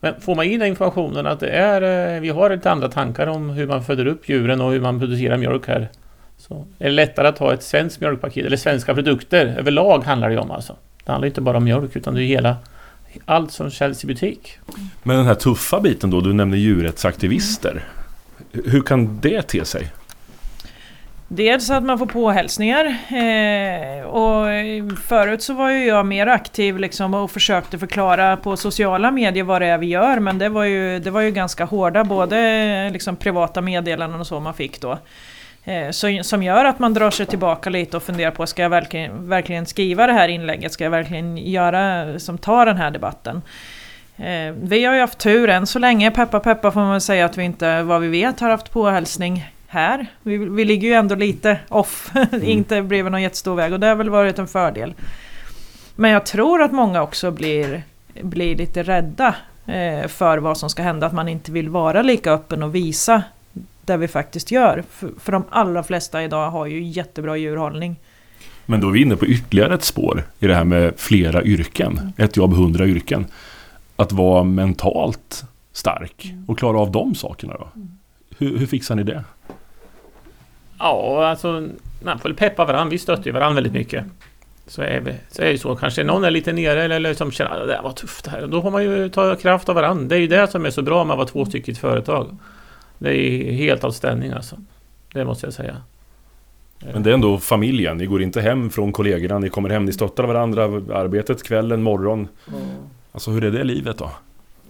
Men 0.00 0.20
får 0.20 0.34
man 0.34 0.44
in 0.44 0.60
den 0.60 0.68
informationen 0.68 1.26
att 1.26 1.40
det 1.40 1.48
är, 1.50 2.14
eh, 2.14 2.20
vi 2.20 2.28
har 2.28 2.50
lite 2.50 2.70
andra 2.70 2.88
tankar 2.88 3.26
om 3.26 3.50
hur 3.50 3.66
man 3.66 3.84
föder 3.84 4.06
upp 4.06 4.28
djuren 4.28 4.60
och 4.60 4.72
hur 4.72 4.80
man 4.80 4.98
producerar 4.98 5.36
mjölk 5.36 5.66
här. 5.68 5.88
Så 6.36 6.66
är 6.78 6.84
det 6.84 6.90
lättare 6.90 7.28
att 7.28 7.38
ha 7.38 7.54
ett 7.54 7.62
svenskt 7.62 8.00
mjölkpaket, 8.00 8.46
eller 8.46 8.56
svenska 8.56 8.94
produkter 8.94 9.46
överlag 9.58 10.04
handlar 10.04 10.28
det 10.28 10.34
ju 10.34 10.40
om 10.40 10.50
alltså. 10.50 10.76
Det 11.04 11.12
handlar 11.12 11.26
inte 11.26 11.40
bara 11.40 11.56
om 11.56 11.64
mjölk 11.64 11.96
utan 11.96 12.14
det 12.14 12.22
är 12.22 12.26
hela 12.26 12.56
allt 13.24 13.52
som 13.52 13.70
säljs 13.70 14.04
i 14.04 14.06
butik. 14.06 14.58
Men 15.02 15.16
den 15.16 15.26
här 15.26 15.34
tuffa 15.34 15.80
biten 15.80 16.10
då, 16.10 16.20
du 16.20 16.32
nämner 16.32 16.56
djurrättsaktivister. 16.58 17.84
Hur 18.52 18.80
kan 18.80 19.18
det 19.20 19.42
te 19.42 19.64
sig? 19.64 19.88
Dels 21.30 21.70
att 21.70 21.84
man 21.84 21.98
får 21.98 22.06
påhälsningar 22.06 22.84
eh, 23.08 24.04
och 24.06 24.46
förut 24.98 25.42
så 25.42 25.54
var 25.54 25.70
ju 25.70 25.86
jag 25.86 26.06
mer 26.06 26.26
aktiv 26.26 26.78
liksom 26.78 27.14
och 27.14 27.30
försökte 27.30 27.78
förklara 27.78 28.36
på 28.36 28.56
sociala 28.56 29.10
medier 29.10 29.44
vad 29.44 29.62
det 29.62 29.66
är 29.66 29.78
vi 29.78 29.86
gör 29.86 30.18
men 30.18 30.38
det 30.38 30.48
var 30.48 30.64
ju, 30.64 30.98
det 30.98 31.10
var 31.10 31.20
ju 31.20 31.30
ganska 31.30 31.64
hårda 31.64 32.04
både 32.04 32.38
eh, 32.38 32.92
liksom 32.92 33.16
privata 33.16 33.60
meddelanden 33.60 34.20
och 34.20 34.26
så 34.26 34.40
man 34.40 34.54
fick 34.54 34.80
då. 34.80 34.98
Eh, 35.64 35.90
så, 35.90 36.20
som 36.22 36.42
gör 36.42 36.64
att 36.64 36.78
man 36.78 36.94
drar 36.94 37.10
sig 37.10 37.26
tillbaka 37.26 37.70
lite 37.70 37.96
och 37.96 38.02
funderar 38.02 38.30
på 38.30 38.46
ska 38.46 38.62
jag 38.62 38.70
verkligen, 38.70 39.28
verkligen 39.28 39.66
skriva 39.66 40.06
det 40.06 40.12
här 40.12 40.28
inlägget? 40.28 40.72
Ska 40.72 40.84
jag 40.84 40.90
verkligen 40.90 41.36
göra 41.38 42.18
som 42.18 42.38
tar 42.38 42.66
den 42.66 42.76
här 42.76 42.90
debatten? 42.90 43.42
Eh, 44.16 44.54
vi 44.62 44.84
har 44.84 44.94
ju 44.94 45.00
haft 45.00 45.18
tur 45.18 45.48
än 45.48 45.66
så 45.66 45.78
länge, 45.78 46.10
peppa 46.10 46.40
peppa 46.40 46.70
får 46.70 46.80
man 46.80 46.90
väl 46.90 47.00
säga 47.00 47.24
att 47.24 47.38
vi 47.38 47.42
inte, 47.42 47.82
vad 47.82 48.00
vi 48.00 48.08
vet, 48.08 48.40
har 48.40 48.50
haft 48.50 48.72
påhälsning 48.72 49.44
här. 49.68 50.06
Vi, 50.22 50.36
vi 50.36 50.64
ligger 50.64 50.88
ju 50.88 50.94
ändå 50.94 51.14
lite 51.14 51.58
off, 51.68 52.10
inte 52.42 52.82
bredvid 52.82 53.12
någon 53.12 53.22
jättestor 53.22 53.54
väg 53.54 53.72
och 53.72 53.80
det 53.80 53.86
har 53.86 53.94
väl 53.94 54.10
varit 54.10 54.38
en 54.38 54.48
fördel. 54.48 54.94
Men 55.94 56.10
jag 56.10 56.26
tror 56.26 56.62
att 56.62 56.72
många 56.72 57.02
också 57.02 57.30
blir, 57.30 57.82
blir 58.22 58.56
lite 58.56 58.82
rädda 58.82 59.34
eh, 59.66 60.08
för 60.08 60.38
vad 60.38 60.58
som 60.58 60.70
ska 60.70 60.82
hända, 60.82 61.06
att 61.06 61.12
man 61.12 61.28
inte 61.28 61.52
vill 61.52 61.68
vara 61.68 62.02
lika 62.02 62.32
öppen 62.32 62.62
och 62.62 62.74
visa 62.74 63.22
det 63.84 63.96
vi 63.96 64.08
faktiskt 64.08 64.50
gör. 64.50 64.84
För, 64.90 65.10
för 65.20 65.32
de 65.32 65.44
allra 65.50 65.82
flesta 65.82 66.24
idag 66.24 66.50
har 66.50 66.66
ju 66.66 66.82
jättebra 66.82 67.36
djurhållning. 67.36 67.96
Men 68.66 68.80
då 68.80 68.88
är 68.88 68.92
vi 68.92 69.02
inne 69.02 69.16
på 69.16 69.26
ytterligare 69.26 69.74
ett 69.74 69.84
spår 69.84 70.24
i 70.38 70.46
det 70.46 70.54
här 70.54 70.64
med 70.64 70.94
flera 70.96 71.42
yrken. 71.42 72.12
Ett 72.16 72.36
jobb, 72.36 72.54
hundra 72.54 72.86
yrken. 72.86 73.26
Att 73.96 74.12
vara 74.12 74.44
mentalt 74.44 75.44
stark 75.72 76.32
och 76.46 76.58
klara 76.58 76.80
av 76.80 76.90
de 76.90 77.14
sakerna 77.14 77.54
då. 77.54 77.68
Hur, 78.38 78.58
hur 78.58 78.66
fixar 78.66 78.94
ni 78.94 79.02
det? 79.02 79.24
Ja, 80.78 81.26
alltså 81.26 81.68
man 82.02 82.18
får 82.18 82.28
väl 82.28 82.36
peppa 82.36 82.64
varandra. 82.64 82.90
Vi 82.90 82.98
stöttar 82.98 83.24
ju 83.24 83.32
varandra 83.32 83.54
väldigt 83.54 83.72
mycket. 83.72 84.04
Så 84.66 84.82
är, 84.82 85.00
vi, 85.00 85.14
så 85.30 85.42
är 85.42 85.52
det 85.52 85.58
så. 85.58 85.76
Kanske 85.76 86.04
någon 86.04 86.24
är 86.24 86.30
lite 86.30 86.52
nere 86.52 86.82
eller, 86.82 86.96
eller 86.96 87.14
som 87.14 87.30
känner 87.30 87.60
att 87.60 87.68
det 87.68 87.74
här 87.74 87.82
var 87.82 87.92
tufft 87.92 88.24
det 88.24 88.30
här. 88.30 88.46
Då 88.46 88.62
får 88.62 88.70
man 88.70 88.84
ju 88.84 89.08
ta 89.08 89.36
kraft 89.36 89.68
av 89.68 89.74
varandra. 89.74 90.08
Det 90.08 90.16
är 90.16 90.20
ju 90.20 90.26
det 90.26 90.48
som 90.48 90.66
är 90.66 90.70
så 90.70 90.82
bra 90.82 91.04
med 91.04 91.12
att 91.12 91.18
vara 91.18 91.28
två 91.28 91.44
stycken 91.44 91.72
ett 91.72 91.78
företag. 91.78 92.36
Det 92.98 93.16
är 93.16 93.52
helt 93.52 93.84
outstanding 93.84 94.32
alltså. 94.32 94.56
Det 95.12 95.24
måste 95.24 95.46
jag 95.46 95.54
säga. 95.54 95.76
Men 96.92 97.02
det 97.02 97.10
är 97.10 97.14
ändå 97.14 97.38
familjen. 97.38 97.96
Ni 97.96 98.06
går 98.06 98.22
inte 98.22 98.40
hem 98.40 98.70
från 98.70 98.92
kollegorna. 98.92 99.38
Ni 99.38 99.48
kommer 99.48 99.68
hem, 99.68 99.84
ni 99.84 99.92
stöttar 99.92 100.24
varandra. 100.24 100.64
Arbetet 100.94 101.42
kvällen, 101.42 101.82
morgon. 101.82 102.28
Alltså 103.12 103.30
hur 103.30 103.44
är 103.44 103.50
det 103.50 103.64
livet 103.64 103.98
då? 103.98 104.10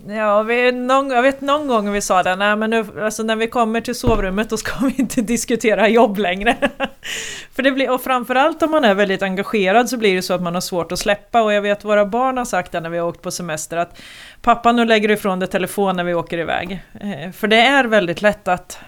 Ja, 0.06 0.42
vi, 0.42 0.72
någon, 0.72 1.10
jag 1.10 1.22
vet 1.22 1.40
någon 1.40 1.68
gång 1.68 1.92
vi 1.92 2.00
sa 2.00 2.22
det, 2.22 2.36
nej 2.36 2.56
men 2.56 2.70
nu, 2.70 2.86
alltså 3.02 3.22
när 3.22 3.36
vi 3.36 3.46
kommer 3.46 3.80
till 3.80 3.94
sovrummet 3.94 4.50
då 4.50 4.56
ska 4.56 4.86
vi 4.86 4.94
inte 4.98 5.22
diskutera 5.22 5.88
jobb 5.88 6.18
längre. 6.18 6.56
För 7.52 7.62
det 7.62 7.72
blir, 7.72 7.90
och 7.90 8.02
framförallt 8.02 8.62
om 8.62 8.70
man 8.70 8.84
är 8.84 8.94
väldigt 8.94 9.22
engagerad 9.22 9.88
så 9.88 9.96
blir 9.96 10.16
det 10.16 10.22
så 10.22 10.34
att 10.34 10.42
man 10.42 10.54
har 10.54 10.60
svårt 10.60 10.92
att 10.92 10.98
släppa 10.98 11.42
och 11.42 11.52
jag 11.52 11.62
vet 11.62 11.84
våra 11.84 12.06
barn 12.06 12.38
har 12.38 12.44
sagt 12.44 12.72
det 12.72 12.80
när 12.80 12.90
vi 12.90 12.98
har 12.98 13.08
åkt 13.08 13.22
på 13.22 13.30
semester 13.30 13.76
att 13.76 14.00
pappa 14.42 14.72
nu 14.72 14.84
lägger 14.84 15.08
du 15.08 15.14
ifrån 15.14 15.38
dig 15.38 15.48
telefon 15.48 15.96
när 15.96 16.04
vi 16.04 16.14
åker 16.14 16.38
iväg. 16.38 16.82
Eh, 17.00 17.32
för 17.32 17.48
det 17.48 17.60
är 17.60 17.84
väldigt 17.84 18.22
lätt 18.22 18.48
att, 18.48 18.78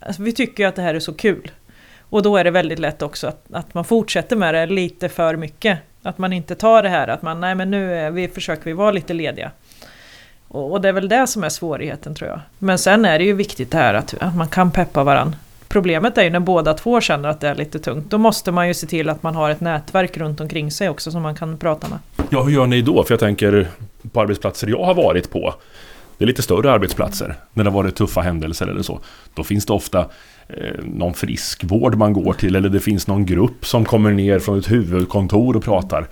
alltså, 0.00 0.22
vi 0.22 0.32
tycker 0.32 0.62
ju 0.62 0.68
att 0.68 0.76
det 0.76 0.82
här 0.82 0.94
är 0.94 1.00
så 1.00 1.14
kul. 1.14 1.50
Och 2.00 2.22
då 2.22 2.36
är 2.36 2.44
det 2.44 2.50
väldigt 2.50 2.78
lätt 2.78 3.02
också 3.02 3.26
att, 3.26 3.44
att 3.52 3.74
man 3.74 3.84
fortsätter 3.84 4.36
med 4.36 4.54
det 4.54 4.66
lite 4.66 5.08
för 5.08 5.36
mycket. 5.36 5.78
Att 6.02 6.18
man 6.18 6.32
inte 6.32 6.54
tar 6.54 6.82
det 6.82 6.88
här 6.88 7.08
att 7.08 7.22
man, 7.22 7.40
nej 7.40 7.54
men 7.54 7.70
nu 7.70 7.94
är 7.94 8.10
vi, 8.10 8.28
försöker 8.28 8.64
vi 8.64 8.72
vara 8.72 8.90
lite 8.90 9.14
lediga. 9.14 9.50
Och, 10.50 10.72
och 10.72 10.80
det 10.80 10.88
är 10.88 10.92
väl 10.92 11.08
det 11.08 11.26
som 11.26 11.44
är 11.44 11.48
svårigheten 11.48 12.14
tror 12.14 12.30
jag. 12.30 12.40
Men 12.58 12.78
sen 12.78 13.04
är 13.04 13.18
det 13.18 13.24
ju 13.24 13.32
viktigt 13.32 13.70
det 13.70 13.78
här 13.78 13.94
att, 13.94 14.14
att 14.20 14.36
man 14.36 14.48
kan 14.48 14.70
peppa 14.70 15.04
varandra. 15.04 15.38
Problemet 15.68 16.18
är 16.18 16.22
ju 16.22 16.30
när 16.30 16.40
båda 16.40 16.74
två 16.74 17.00
känner 17.00 17.28
att 17.28 17.40
det 17.40 17.48
är 17.48 17.54
lite 17.54 17.78
tungt. 17.78 18.10
Då 18.10 18.18
måste 18.18 18.52
man 18.52 18.68
ju 18.68 18.74
se 18.74 18.86
till 18.86 19.08
att 19.08 19.22
man 19.22 19.34
har 19.34 19.50
ett 19.50 19.60
nätverk 19.60 20.16
runt 20.16 20.40
omkring 20.40 20.70
sig 20.70 20.88
också 20.88 21.10
som 21.10 21.22
man 21.22 21.34
kan 21.34 21.58
prata 21.58 21.88
med. 21.88 21.98
Ja, 22.30 22.42
hur 22.42 22.52
gör 22.52 22.66
ni 22.66 22.82
då? 22.82 23.04
För 23.04 23.12
jag 23.12 23.20
tänker 23.20 23.68
på 24.12 24.20
arbetsplatser 24.20 24.68
jag 24.68 24.84
har 24.84 24.94
varit 24.94 25.30
på. 25.30 25.54
Det 26.18 26.24
är 26.24 26.26
lite 26.26 26.42
större 26.42 26.72
arbetsplatser. 26.72 27.34
När 27.52 27.64
det 27.64 27.70
har 27.70 27.82
varit 27.82 27.96
tuffa 27.96 28.20
händelser 28.20 28.66
eller 28.66 28.82
så. 28.82 29.00
Då 29.34 29.44
finns 29.44 29.66
det 29.66 29.72
ofta 29.72 29.98
eh, 30.48 30.84
någon 30.84 31.14
friskvård 31.14 31.94
man 31.94 32.12
går 32.12 32.32
till. 32.32 32.56
Eller 32.56 32.68
det 32.68 32.80
finns 32.80 33.06
någon 33.06 33.26
grupp 33.26 33.66
som 33.66 33.84
kommer 33.84 34.10
ner 34.10 34.38
från 34.38 34.58
ett 34.58 34.70
huvudkontor 34.70 35.56
och 35.56 35.64
pratar. 35.64 36.06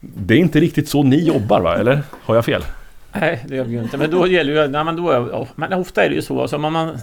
Det 0.00 0.34
är 0.34 0.38
inte 0.38 0.60
riktigt 0.60 0.88
så 0.88 1.02
ni 1.02 1.24
jobbar 1.24 1.60
va? 1.60 1.76
Eller 1.76 2.02
har 2.10 2.34
jag 2.34 2.44
fel? 2.44 2.62
Nej, 3.20 3.44
det 3.48 3.56
gör 3.56 3.64
vi 3.64 3.72
ju 3.72 3.82
inte. 3.82 3.96
Men 3.96 4.10
då 4.10 4.26
gäller 4.26 4.52
ju... 4.52 4.68
Nej, 4.68 4.84
men, 4.84 4.96
då, 4.96 5.46
men 5.54 5.72
ofta 5.72 6.04
är 6.04 6.08
det 6.08 6.14
ju 6.14 6.22
så. 6.22 6.40
Alltså, 6.40 6.56
om, 6.56 6.72
man, 6.72 6.98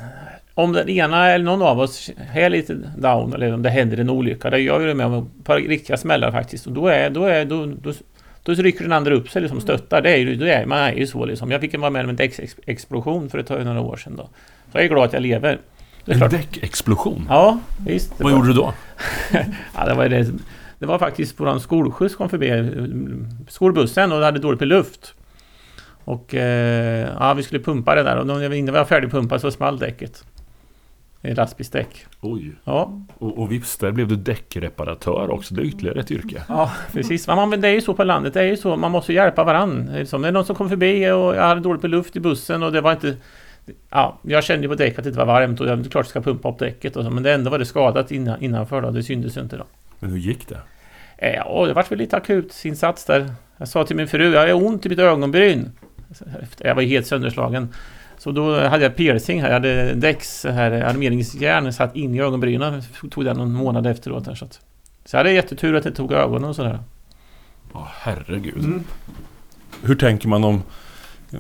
om 0.54 0.74
den 0.74 0.90
ena 0.90 1.30
eller 1.30 1.46
någon 1.46 1.62
av 1.62 1.80
oss 1.80 2.12
är 2.34 2.50
lite 2.50 2.74
down 2.98 3.34
eller 3.34 3.54
om 3.54 3.62
det 3.62 3.70
händer 3.70 3.98
en 3.98 4.10
olycka. 4.10 4.50
Det 4.50 4.60
gör 4.60 4.80
ju 4.80 4.88
det 4.88 4.94
med 4.94 5.06
om 5.06 5.14
ett 5.14 5.46
par 5.46 5.58
riktiga 5.60 5.98
smällar 5.98 6.32
faktiskt. 6.32 6.68
Och 6.68 6.74
då, 6.74 6.88
är, 6.88 7.10
då, 7.10 7.26
är, 7.26 7.46
då, 7.46 7.66
då, 7.66 7.94
då 8.44 8.54
rycker 8.54 8.84
den 8.84 8.92
andra 8.92 9.14
upp 9.14 9.30
sig 9.30 9.42
liksom 9.42 9.62
stöttar. 9.62 10.02
Det 10.02 10.10
är 10.10 10.18
ju, 10.18 10.36
det 10.36 10.54
är, 10.54 10.66
man 10.66 10.80
är 10.80 10.94
ju 10.94 11.08
så 11.08 11.26
liksom. 11.26 11.52
Jag 11.52 11.62
fick 11.62 11.78
vara 11.78 11.90
med 11.90 12.04
om 12.04 12.10
en 12.10 12.16
däcksexplosion 12.16 13.30
för 13.30 13.38
ett 13.38 13.48
tag, 13.48 13.66
några 13.66 13.82
år 13.82 13.98
sedan 13.98 14.16
då. 14.16 14.30
Så 14.72 14.78
jag 14.78 14.84
är 14.84 14.88
glad 14.88 15.04
att 15.04 15.14
jag 15.14 15.22
lever. 15.22 15.60
En 16.06 16.20
däckexplosion? 16.20 17.26
Ja, 17.30 17.60
visst. 17.86 18.14
Vad 18.18 18.32
var... 18.32 18.40
gjorde 18.40 18.48
du 18.48 18.54
då? 18.54 18.74
ja, 19.76 19.86
det 19.86 19.94
var 19.94 20.10
det. 20.10 20.28
Det 20.80 20.86
var 20.86 21.00
faktiskt 21.00 21.40
våran 21.40 21.60
skolskjuts 21.60 22.16
kom 22.16 22.30
förbi 22.30 22.72
skolbussen 23.50 24.12
och 24.12 24.20
det 24.20 24.26
hade 24.26 24.40
dåligt 24.40 24.60
med 24.60 24.70
luft. 24.70 25.14
Och 26.12 26.36
eh, 26.36 27.10
ja, 27.20 27.34
vi 27.34 27.44
skulle 27.44 27.62
pumpa 27.62 27.96
det 27.96 28.04
där 28.04 28.18
och 28.18 28.24
innan 28.24 28.52
vi 28.52 28.62
var 28.62 28.86
färdigpumpat 28.86 29.42
så 29.42 29.52
small 29.52 29.80
däcket. 29.80 30.24
Lastbilsdäck. 31.22 32.06
Oj. 32.22 32.52
Ja. 32.64 33.02
Och, 33.18 33.38
och 33.38 33.52
vips, 33.52 33.78
där 33.78 33.92
blev 33.92 34.08
du 34.08 34.16
däckreparatör 34.16 35.32
också. 35.32 35.54
Det 35.54 35.62
är 35.62 35.66
ytterligare 35.66 36.00
ett 36.00 36.12
yrke. 36.12 36.44
Ja, 36.48 36.72
precis. 36.92 37.28
Men 37.28 37.62
det 37.62 37.68
är 37.68 37.74
ju 37.74 37.82
så 37.82 37.94
på 37.94 38.04
landet. 38.04 38.34
Det 38.34 38.40
är 38.40 38.46
ju 38.46 38.58
så. 38.58 38.76
Man 38.76 38.92
måste 38.92 39.14
hjälpa 39.14 39.44
varandra. 39.44 39.94
Det 39.94 40.14
är 40.14 40.32
någon 40.32 40.46
som 40.46 40.56
kom 40.56 40.70
förbi 40.70 41.12
och 41.12 41.36
jag 41.36 41.48
hade 41.48 41.62
dåligt 41.62 41.82
med 41.82 41.92
luft 41.92 42.16
i 42.16 42.20
bussen 42.20 42.64
och 42.64 42.72
det 42.72 42.82
var 42.82 42.92
inte... 42.92 43.16
Ja, 43.90 44.18
jag 44.22 44.44
kände 44.44 44.64
ju 44.64 44.70
på 44.70 44.76
däcket 44.76 44.98
att 44.98 45.04
det 45.04 45.10
inte 45.10 45.20
var 45.20 45.26
varmt 45.26 45.62
och 45.62 45.68
jag 45.68 45.80
det 45.80 45.90
klart 45.90 46.08
ska 46.08 46.22
pumpa 46.22 46.50
upp 46.50 46.60
däcket 46.60 46.96
och 46.96 47.04
så, 47.04 47.10
men 47.10 47.24
det 47.24 47.34
ändå 47.34 47.52
var 47.52 47.60
det 47.60 47.66
skadat 47.66 48.12
innan, 48.12 48.42
innanför 48.42 48.82
då. 48.82 48.92
Det 48.92 49.04
syntes 49.04 49.38
ju 49.38 49.42
inte 49.42 49.58
då. 49.58 49.64
Men 50.00 50.10
hur 50.10 50.18
gick 50.18 50.48
det? 50.48 50.58
Ja, 51.22 51.66
det 51.68 51.74
var 51.74 51.90
väl 51.90 52.00
lite 52.00 52.18
akutsinsats 52.18 53.06
där. 53.06 53.34
Jag 53.58 53.68
sa 53.68 53.84
till 53.84 53.96
min 53.96 54.08
fru, 54.08 54.34
jag 54.34 54.48
har 54.48 54.66
ont 54.66 54.86
i 54.86 54.90
mitt 54.90 55.00
ögonbryn. 55.00 55.72
Jag 56.58 56.76
var 56.76 56.82
helt 56.82 57.08
sönderslagen. 57.08 57.74
Så 58.18 58.32
då 58.32 58.68
hade 58.68 58.84
jag 58.84 58.96
piercing 58.96 59.42
här. 59.42 59.48
Jag 59.48 59.54
hade 59.54 59.94
Dex, 59.94 60.46
här 60.46 60.72
armeringsjärn 60.72 61.74
satt 61.74 61.96
in 61.96 62.16
i 62.16 62.22
ögonbrynen. 62.22 62.82
Tog 63.12 63.26
det 63.26 63.34
någon 63.34 63.54
månad 63.54 63.88
efteråt. 63.88 64.28
Här, 64.28 64.36
så, 64.36 64.46
att, 64.46 64.60
så 65.06 65.16
jag 65.16 65.20
hade 65.20 65.32
jättetur 65.32 65.76
att 65.76 65.84
det 65.84 65.92
tog 65.92 66.12
ögonen 66.12 66.50
och 66.50 66.56
sådär. 66.56 66.80
Ja, 67.74 67.88
herregud. 67.92 68.58
Mm. 68.58 68.84
Hur 69.84 69.96
tänker 69.96 70.28
man 70.28 70.44
om 70.44 70.64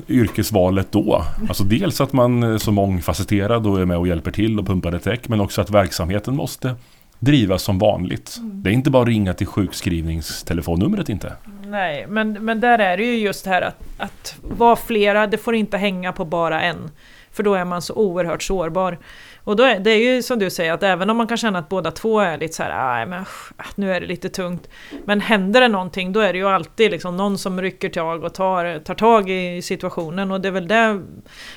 yrkesvalet 0.07 0.91
då? 0.91 1.25
Alltså 1.47 1.63
dels 1.63 2.01
att 2.01 2.13
man 2.13 2.43
är 2.43 2.57
så 2.57 2.71
mångfacetterad 2.71 3.67
och 3.67 3.81
är 3.81 3.85
med 3.85 3.97
och 3.97 4.07
hjälper 4.07 4.31
till 4.31 4.59
och 4.59 4.67
pumpar 4.67 4.91
ett 4.91 5.03
däck. 5.03 5.29
Men 5.29 5.41
också 5.41 5.61
att 5.61 5.69
verksamheten 5.69 6.35
måste 6.35 6.75
drivas 7.19 7.63
som 7.63 7.79
vanligt. 7.79 8.37
Mm. 8.39 8.63
Det 8.63 8.69
är 8.69 8.73
inte 8.73 8.89
bara 8.89 9.01
att 9.01 9.07
ringa 9.07 9.33
till 9.33 9.47
sjukskrivningstelefonnumret 9.47 11.09
inte. 11.09 11.33
Nej, 11.71 12.05
men, 12.07 12.33
men 12.33 12.59
där 12.59 12.79
är 12.79 12.97
det 12.97 13.03
ju 13.03 13.17
just 13.17 13.43
det 13.43 13.49
här 13.49 13.61
att, 13.61 13.75
att 13.97 14.35
vara 14.41 14.75
flera, 14.75 15.27
det 15.27 15.37
får 15.37 15.55
inte 15.55 15.77
hänga 15.77 16.13
på 16.13 16.25
bara 16.25 16.61
en. 16.61 16.91
För 17.31 17.43
då 17.43 17.53
är 17.53 17.65
man 17.65 17.81
så 17.81 17.93
oerhört 17.93 18.43
sårbar. 18.43 18.97
Och 19.43 19.55
då 19.55 19.63
är 19.63 19.79
det 19.79 19.91
är 19.91 19.97
ju 19.97 20.23
som 20.23 20.39
du 20.39 20.49
säger 20.49 20.73
att 20.73 20.83
även 20.83 21.09
om 21.09 21.17
man 21.17 21.27
kan 21.27 21.37
känna 21.37 21.59
att 21.59 21.69
båda 21.69 21.91
två 21.91 22.19
är 22.19 22.37
lite 22.37 22.53
så 22.53 22.63
här, 22.63 22.95
nej 22.95 23.05
men 23.05 23.25
ah, 23.57 23.65
nu 23.75 23.93
är 23.93 24.01
det 24.01 24.07
lite 24.07 24.29
tungt. 24.29 24.69
Men 25.05 25.21
händer 25.21 25.61
det 25.61 25.67
någonting 25.67 26.13
då 26.13 26.19
är 26.19 26.33
det 26.33 26.39
ju 26.39 26.47
alltid 26.47 26.91
liksom 26.91 27.17
någon 27.17 27.37
som 27.37 27.61
rycker 27.61 27.89
tag 27.89 28.23
och 28.23 28.33
tar, 28.33 28.79
tar 28.79 28.95
tag 28.95 29.29
i 29.29 29.61
situationen 29.61 30.31
och 30.31 30.41
det 30.41 30.47
är 30.47 30.51
väl 30.51 30.67
det 30.67 31.01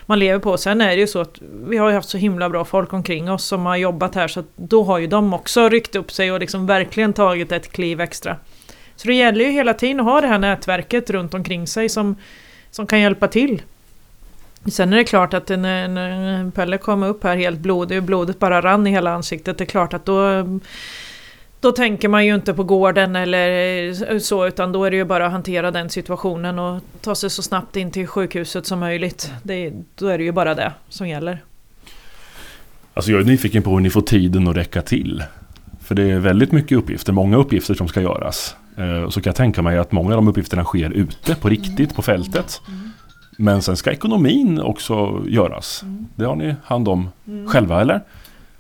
man 0.07 0.19
lever 0.19 0.39
på. 0.39 0.57
Sen 0.57 0.81
är 0.81 0.89
det 0.89 1.01
ju 1.01 1.07
så 1.07 1.21
att 1.21 1.39
vi 1.69 1.77
har 1.77 1.89
ju 1.89 1.95
haft 1.95 2.09
så 2.09 2.19
himla 2.19 2.49
bra 2.49 2.65
folk 2.65 2.93
omkring 2.93 3.31
oss 3.31 3.45
som 3.45 3.67
har 3.67 3.77
jobbat 3.77 4.15
här 4.15 4.29
så 4.29 4.41
att 4.41 4.57
då 4.57 4.83
har 4.83 4.99
ju 4.99 5.07
de 5.07 5.35
också 5.35 5.69
ryckt 5.69 5.97
upp 5.97 6.13
sig 6.13 6.33
och 6.33 6.41
liksom 6.41 6.67
verkligen 6.67 7.13
tagit 7.13 7.53
ett 7.53 7.73
kliv 7.73 8.01
extra. 8.01 8.37
Så 8.97 9.09
det 9.09 9.15
gäller 9.15 9.45
ju 9.45 9.51
hela 9.51 9.75
tiden 9.75 10.01
att 10.01 10.07
ha 10.07 10.21
det 10.21 10.27
här 10.27 10.39
nätverket 10.39 11.11
runt 11.11 11.35
omkring 11.35 11.67
sig 11.67 11.89
som, 11.89 12.17
som 12.71 12.87
kan 12.87 13.01
hjälpa 13.01 13.29
till. 13.29 13.63
Sen 14.67 14.93
är 14.93 14.97
det 14.97 15.05
klart 15.05 15.35
att 15.35 15.49
när, 15.49 15.89
när 15.89 16.51
Pelle 16.51 16.79
kom 16.79 17.03
upp 17.03 17.25
här 17.25 17.37
helt 17.37 17.59
blodig 17.59 17.99
och 17.99 18.05
blodet 18.05 18.39
bara 18.39 18.61
rann 18.61 18.87
i 18.87 18.91
hela 18.91 19.11
ansiktet, 19.11 19.59
det 19.59 19.65
är 19.65 19.67
klart 19.67 19.95
att 19.95 20.05
då 20.05 20.45
då 21.65 21.73
tänker 21.73 22.09
man 22.09 22.27
ju 22.27 22.35
inte 22.35 22.55
på 22.55 22.65
gården 22.65 23.17
eller 23.17 24.19
så 24.19 24.47
utan 24.47 24.73
då 24.73 24.85
är 24.85 24.91
det 24.91 24.97
ju 24.97 25.05
bara 25.05 25.27
att 25.27 25.33
hantera 25.33 25.71
den 25.71 25.91
situationen 25.91 26.59
och 26.59 26.83
ta 27.01 27.15
sig 27.15 27.31
så 27.31 27.43
snabbt 27.43 27.77
in 27.77 27.91
till 27.91 28.07
sjukhuset 28.07 28.67
som 28.67 28.81
möjligt. 28.81 29.33
Det, 29.43 29.73
då 29.95 30.07
är 30.07 30.19
det 30.19 30.25
ju 30.25 30.33
bara 30.33 30.55
det 30.55 30.73
som 30.89 31.09
gäller. 31.09 31.43
Alltså 32.95 33.11
jag 33.11 33.21
är 33.21 33.25
nyfiken 33.25 33.63
på 33.63 33.71
hur 33.71 33.81
ni 33.81 33.91
får 33.91 34.01
tiden 34.01 34.49
att 34.49 34.57
räcka 34.57 34.83
till. 34.83 35.23
För 35.85 35.95
det 35.95 36.03
är 36.03 36.19
väldigt 36.19 36.53
mycket 36.53 36.79
uppgifter, 36.79 37.13
många 37.13 37.37
uppgifter 37.37 37.75
som 37.75 37.89
ska 37.89 38.01
göras. 38.01 38.57
Eh, 38.77 39.09
så 39.09 39.21
kan 39.21 39.31
jag 39.31 39.37
tänka 39.37 39.63
mig 39.63 39.79
att 39.79 39.93
många 39.93 40.11
av 40.11 40.17
de 40.17 40.29
uppgifterna 40.29 40.65
sker 40.65 40.91
ute 40.91 41.35
på 41.35 41.49
riktigt 41.49 41.95
på 41.95 42.03
fältet. 42.03 42.61
Men 43.39 43.63
sen 43.63 43.77
ska 43.77 43.93
ekonomin 43.93 44.61
också 44.61 45.23
göras. 45.27 45.85
Det 46.17 46.25
har 46.25 46.37
ni 46.37 46.55
hand 46.65 46.89
om 46.89 47.09
själva 47.49 47.81
eller? 47.81 48.01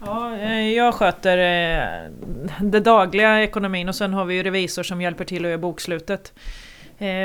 Ja, 0.06 0.36
eh, 0.36 0.68
jag 0.72 0.94
sköter 0.94 1.38
eh, 1.38 2.10
det 2.60 2.80
dagliga 2.80 3.42
ekonomin 3.42 3.88
och 3.88 3.94
sen 3.94 4.12
har 4.12 4.24
vi 4.24 4.34
ju 4.34 4.42
revisor 4.42 4.82
som 4.82 5.00
hjälper 5.00 5.24
till 5.24 5.44
att 5.44 5.48
göra 5.48 5.58
bokslutet. 5.58 6.32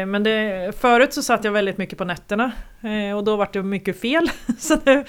Men 0.08 0.24
det, 0.24 0.72
förut 0.80 1.14
så 1.14 1.22
satt 1.22 1.44
jag 1.44 1.52
väldigt 1.52 1.78
mycket 1.78 1.98
på 1.98 2.06
nätterna 2.06 2.52
och 3.18 3.24
då 3.24 3.36
var 3.36 3.50
det 3.54 3.64
mycket 3.64 4.02
fel. 4.02 4.30
Så 4.58 4.78
nu, 4.86 5.06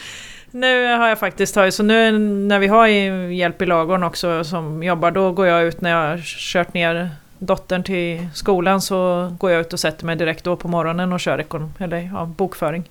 nu 0.51 0.97
har 0.97 1.09
jag 1.09 1.19
faktiskt 1.19 1.55
tagit, 1.55 1.75
så 1.75 1.83
nu 1.83 2.19
när 2.19 2.59
vi 2.59 2.66
har 2.66 2.87
hjälp 2.87 3.62
i 3.62 3.66
lagorn 3.66 4.03
också 4.03 4.45
som 4.45 4.83
jobbar, 4.83 5.11
då 5.11 5.33
går 5.33 5.47
jag 5.47 5.62
ut 5.62 5.81
när 5.81 5.90
jag 5.90 6.11
har 6.11 6.19
kört 6.53 6.75
ner 6.75 7.11
dottern 7.40 7.83
till 7.83 8.29
skolan 8.35 8.81
så 8.81 9.31
går 9.38 9.50
jag 9.50 9.61
ut 9.61 9.72
och 9.72 9.81
sätter 9.81 10.07
mig 10.07 10.16
direkt 10.16 10.44
då 10.44 10.57
på 10.57 10.68
morgonen 10.68 11.12
och 11.12 11.20
kör 11.20 11.40
ekon 11.40 11.72
eller, 11.79 12.11
ja, 12.12 12.24
bokföring. 12.37 12.85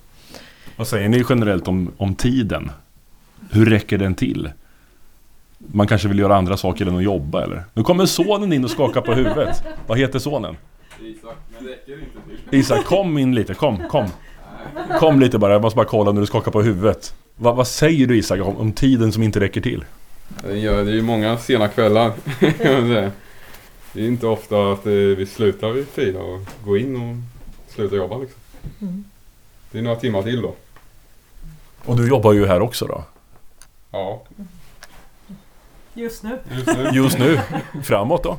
Vad 0.76 0.88
säger 0.88 1.08
ni 1.08 1.24
generellt 1.28 1.68
om, 1.68 1.92
om 1.96 2.14
tiden? 2.14 2.70
Hur 3.50 3.66
räcker 3.66 3.98
den 3.98 4.14
till? 4.14 4.50
Man 5.58 5.86
kanske 5.86 6.08
vill 6.08 6.18
göra 6.18 6.36
andra 6.36 6.56
saker 6.56 6.86
än 6.86 6.96
att 6.96 7.02
jobba 7.02 7.42
eller? 7.42 7.64
Nu 7.74 7.82
kommer 7.82 8.06
sonen 8.06 8.52
in 8.52 8.64
och 8.64 8.70
skakar 8.70 9.00
på 9.00 9.14
huvudet. 9.14 9.64
Vad 9.86 9.98
heter 9.98 10.18
sonen? 10.18 10.56
Isak, 11.00 11.36
men 11.54 11.64
det 11.64 11.72
räcker 11.72 11.92
inte 11.92 12.50
till. 12.50 12.58
Isak, 12.58 12.84
kom 12.84 13.18
in 13.18 13.34
lite, 13.34 13.54
kom, 13.54 13.88
kom. 13.88 14.06
Kom 14.98 15.20
lite 15.20 15.38
bara, 15.38 15.52
jag 15.52 15.62
måste 15.62 15.76
bara 15.76 15.86
kolla 15.86 16.12
när 16.12 16.20
du 16.20 16.26
skakar 16.26 16.50
på 16.50 16.62
huvudet. 16.62 17.14
Va, 17.36 17.52
vad 17.52 17.66
säger 17.66 18.06
du 18.06 18.18
Isak 18.18 18.40
om, 18.40 18.56
om 18.56 18.72
tiden 18.72 19.12
som 19.12 19.22
inte 19.22 19.40
räcker 19.40 19.60
till? 19.60 19.84
Det 20.42 20.66
är 20.66 20.84
ju 20.84 21.02
många 21.02 21.38
sena 21.38 21.68
kvällar. 21.68 22.12
Det 23.92 24.00
är 24.00 24.06
inte 24.06 24.26
ofta 24.26 24.72
att 24.72 24.86
vi 24.86 25.26
slutar 25.26 25.70
vid 25.70 25.88
fyra 25.88 26.22
och 26.22 26.40
går 26.64 26.78
in 26.78 26.96
och 26.96 27.16
slutar 27.72 27.96
jobba 27.96 28.18
liksom. 28.18 28.40
Mm. 28.80 29.04
Det 29.70 29.78
är 29.78 29.82
några 29.82 29.96
timmar 29.96 30.22
till 30.22 30.42
då. 30.42 30.54
Och 31.84 31.96
du 31.96 32.08
jobbar 32.08 32.32
ju 32.32 32.46
här 32.46 32.60
också 32.62 32.86
då? 32.86 33.04
Ja. 33.90 34.22
Just 35.94 36.22
nu. 36.22 36.38
Just 36.52 36.66
nu. 36.66 36.88
Just 36.92 37.18
nu. 37.18 37.40
Framåt 37.84 38.22
då? 38.22 38.38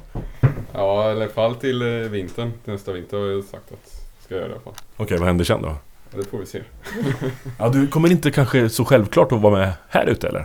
Ja, 0.73 1.09
i 1.09 1.11
alla 1.11 1.27
fall 1.27 1.55
till 1.55 1.81
eh, 1.81 1.87
vintern. 2.09 2.51
Till 2.63 2.73
nästa 2.73 2.91
vinter 2.91 3.17
har 3.17 3.25
jag 3.27 3.43
sagt 3.43 3.71
att 3.71 3.79
jag 4.17 4.23
ska 4.25 4.35
göra 4.35 4.45
det 4.45 4.49
i 4.51 4.53
alla 4.53 4.61
fall. 4.63 4.73
Okej, 4.97 5.17
vad 5.17 5.27
händer 5.27 5.45
sen 5.45 5.61
då? 5.61 5.75
Ja, 6.11 6.17
det 6.17 6.25
får 6.25 6.37
vi 6.37 6.45
se. 6.45 6.61
Ja, 7.59 7.69
du 7.69 7.87
kommer 7.87 8.11
inte 8.11 8.31
kanske 8.31 8.69
så 8.69 8.85
självklart 8.85 9.31
att 9.31 9.41
vara 9.41 9.57
med 9.59 9.73
här 9.89 10.05
ute 10.05 10.27
eller? 10.27 10.39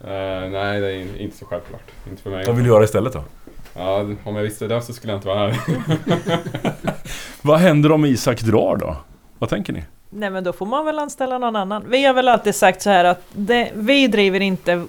Eh, 0.00 0.50
nej, 0.50 0.80
det 0.80 0.86
är 0.86 0.94
in- 0.96 1.16
inte 1.16 1.36
så 1.36 1.46
självklart. 1.46 1.82
Inte 2.10 2.22
för 2.22 2.30
mig. 2.30 2.46
Vad 2.46 2.54
vill 2.56 2.64
du 2.64 2.70
göra 2.70 2.84
istället 2.84 3.12
då? 3.12 3.24
Ja, 3.76 4.06
om 4.24 4.36
jag 4.36 4.42
visste 4.42 4.66
det 4.68 4.82
så 4.82 4.92
skulle 4.92 5.12
jag 5.12 5.18
inte 5.18 5.28
vara 5.28 5.50
här. 5.50 5.58
Vad 7.42 7.58
händer 7.58 7.92
om 7.92 8.04
Isak 8.04 8.40
drar 8.40 8.76
då? 8.76 8.96
Vad 9.38 9.50
tänker 9.50 9.72
ni? 9.72 9.84
Nej 10.10 10.30
men 10.30 10.44
då 10.44 10.52
får 10.52 10.66
man 10.66 10.84
väl 10.84 10.98
anställa 10.98 11.38
någon 11.38 11.56
annan. 11.56 11.84
Vi 11.88 12.04
har 12.04 12.14
väl 12.14 12.28
alltid 12.28 12.54
sagt 12.54 12.82
så 12.82 12.90
här 12.90 13.04
att 13.04 13.20
det, 13.32 13.70
vi 13.74 14.06
driver 14.06 14.40
inte 14.40 14.84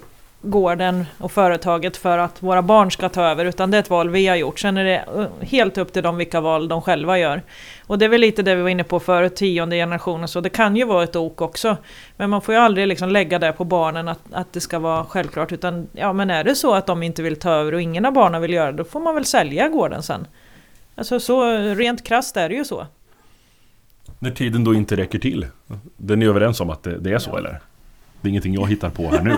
gården 0.46 1.06
och 1.18 1.32
företaget 1.32 1.96
för 1.96 2.18
att 2.18 2.42
våra 2.42 2.62
barn 2.62 2.90
ska 2.90 3.08
ta 3.08 3.22
över 3.22 3.44
utan 3.44 3.70
det 3.70 3.76
är 3.76 3.80
ett 3.80 3.90
val 3.90 4.10
vi 4.10 4.26
har 4.26 4.36
gjort. 4.36 4.58
Sen 4.58 4.76
är 4.76 4.84
det 4.84 5.04
eh, 5.16 5.48
helt 5.48 5.78
upp 5.78 5.92
till 5.92 6.02
dem 6.02 6.16
vilka 6.16 6.40
val 6.40 6.68
de 6.68 6.82
själva 6.82 7.18
gör. 7.18 7.42
Och 7.86 7.98
det 7.98 8.04
är 8.04 8.08
väl 8.08 8.20
lite 8.20 8.42
det 8.42 8.54
vi 8.54 8.62
var 8.62 8.68
inne 8.68 8.84
på 8.84 9.00
förut, 9.00 9.36
tionde 9.36 9.76
generationen 9.76 10.28
så 10.28 10.40
det 10.40 10.48
kan 10.48 10.76
ju 10.76 10.84
vara 10.84 11.04
ett 11.04 11.16
ok 11.16 11.40
också. 11.40 11.76
Men 12.16 12.30
man 12.30 12.42
får 12.42 12.54
ju 12.54 12.60
aldrig 12.60 12.86
liksom 12.86 13.08
lägga 13.08 13.38
det 13.38 13.52
på 13.52 13.64
barnen 13.64 14.08
att, 14.08 14.20
att 14.32 14.52
det 14.52 14.60
ska 14.60 14.78
vara 14.78 15.04
självklart 15.04 15.52
utan 15.52 15.88
ja 15.92 16.12
men 16.12 16.30
är 16.30 16.44
det 16.44 16.54
så 16.54 16.74
att 16.74 16.86
de 16.86 17.02
inte 17.02 17.22
vill 17.22 17.36
ta 17.36 17.50
över 17.50 17.74
och 17.74 17.82
ingen 17.82 18.04
av 18.04 18.12
barnen 18.12 18.42
vill 18.42 18.52
göra 18.52 18.72
det 18.72 18.78
då 18.78 18.84
får 18.84 19.00
man 19.00 19.14
väl 19.14 19.24
sälja 19.24 19.68
gården 19.68 20.02
sen. 20.02 20.26
Alltså 20.94 21.20
så 21.20 21.58
rent 21.58 22.04
krasst 22.04 22.36
är 22.36 22.48
det 22.48 22.54
ju 22.54 22.64
så. 22.64 22.86
När 24.18 24.30
tiden 24.30 24.64
då 24.64 24.74
inte 24.74 24.96
räcker 24.96 25.18
till? 25.18 25.46
Det 25.96 26.14
är 26.14 26.22
överens 26.22 26.60
om 26.60 26.70
att 26.70 26.82
det, 26.82 26.98
det 26.98 27.12
är 27.12 27.18
så 27.18 27.36
eller? 27.36 27.60
Det 28.20 28.28
är 28.28 28.30
ingenting 28.30 28.54
jag 28.54 28.68
hittar 28.68 28.90
på 28.90 29.10
här 29.10 29.22
nu? 29.22 29.36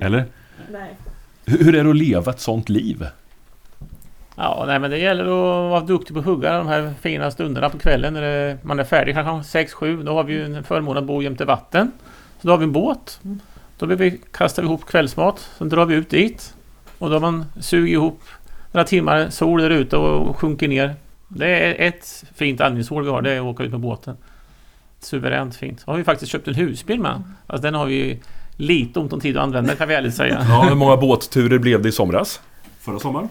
Eller? 0.00 0.24
Nej. 0.72 0.96
Hur, 1.44 1.64
hur 1.64 1.74
är 1.74 1.84
det 1.84 1.90
att 1.90 1.96
leva 1.96 2.32
ett 2.32 2.40
sånt 2.40 2.68
liv? 2.68 3.06
Ja, 4.36 4.64
nej, 4.66 4.78
men 4.78 4.90
det 4.90 4.98
gäller 4.98 5.24
att 5.24 5.70
vara 5.70 5.80
duktig 5.80 6.14
på 6.14 6.20
att 6.20 6.26
hugga 6.26 6.58
de 6.58 6.66
här 6.66 6.94
fina 7.00 7.30
stunderna 7.30 7.70
på 7.70 7.78
kvällen 7.78 8.14
när 8.14 8.22
det, 8.22 8.58
man 8.62 8.78
är 8.78 8.84
färdig 8.84 9.14
kanske 9.14 9.58
6-7. 9.58 10.02
Då 10.02 10.12
har 10.12 10.24
vi 10.24 10.32
ju 10.32 10.44
en 10.44 10.64
förmån 10.64 10.96
att 10.96 11.04
bo 11.04 11.22
jämte 11.22 11.44
vatten. 11.44 11.92
Så 12.40 12.46
då 12.46 12.52
har 12.52 12.58
vi 12.58 12.64
en 12.64 12.72
båt. 12.72 13.20
Då 13.78 13.86
vi, 13.86 14.20
kastar 14.32 14.62
vi 14.62 14.66
ihop 14.66 14.84
kvällsmat. 14.86 15.50
Sen 15.58 15.68
drar 15.68 15.86
vi 15.86 15.94
ut 15.94 16.10
dit. 16.10 16.54
Och 16.98 17.08
då 17.08 17.14
har 17.14 17.20
man 17.20 17.44
sugit 17.60 17.92
ihop 17.92 18.20
några 18.72 18.84
timmar 18.84 19.30
sol 19.30 19.60
där 19.60 19.70
ute 19.70 19.96
och 19.96 20.36
sjunker 20.36 20.68
ner. 20.68 20.94
Det 21.28 21.48
är 21.48 21.88
ett 21.88 22.24
fint 22.34 22.60
andningshål 22.60 23.04
vi 23.04 23.10
har. 23.10 23.22
Det 23.22 23.32
är 23.32 23.38
att 23.38 23.44
åka 23.44 23.64
ut 23.64 23.70
med 23.70 23.80
båten. 23.80 24.16
Suveränt 25.00 25.56
fint. 25.56 25.80
Så 25.80 25.90
har 25.90 25.98
vi 25.98 26.04
faktiskt 26.04 26.32
köpt 26.32 26.48
en 26.48 26.54
husbil 26.54 27.00
med. 27.00 27.22
Alltså 27.46 27.62
den 27.62 27.74
har 27.74 27.86
vi 27.86 28.20
lite 28.56 29.00
ont 29.00 29.12
om 29.12 29.20
tid 29.20 29.36
att 29.36 29.42
använda 29.42 29.74
kan 29.74 29.88
vi 29.88 29.94
ärligt 29.94 30.14
säga. 30.14 30.44
Ja, 30.48 30.62
hur 30.68 30.74
många 30.74 30.96
båtturer 30.96 31.58
blev 31.58 31.82
det 31.82 31.88
i 31.88 31.92
somras? 31.92 32.40
Förra 32.80 32.98
sommaren? 32.98 33.28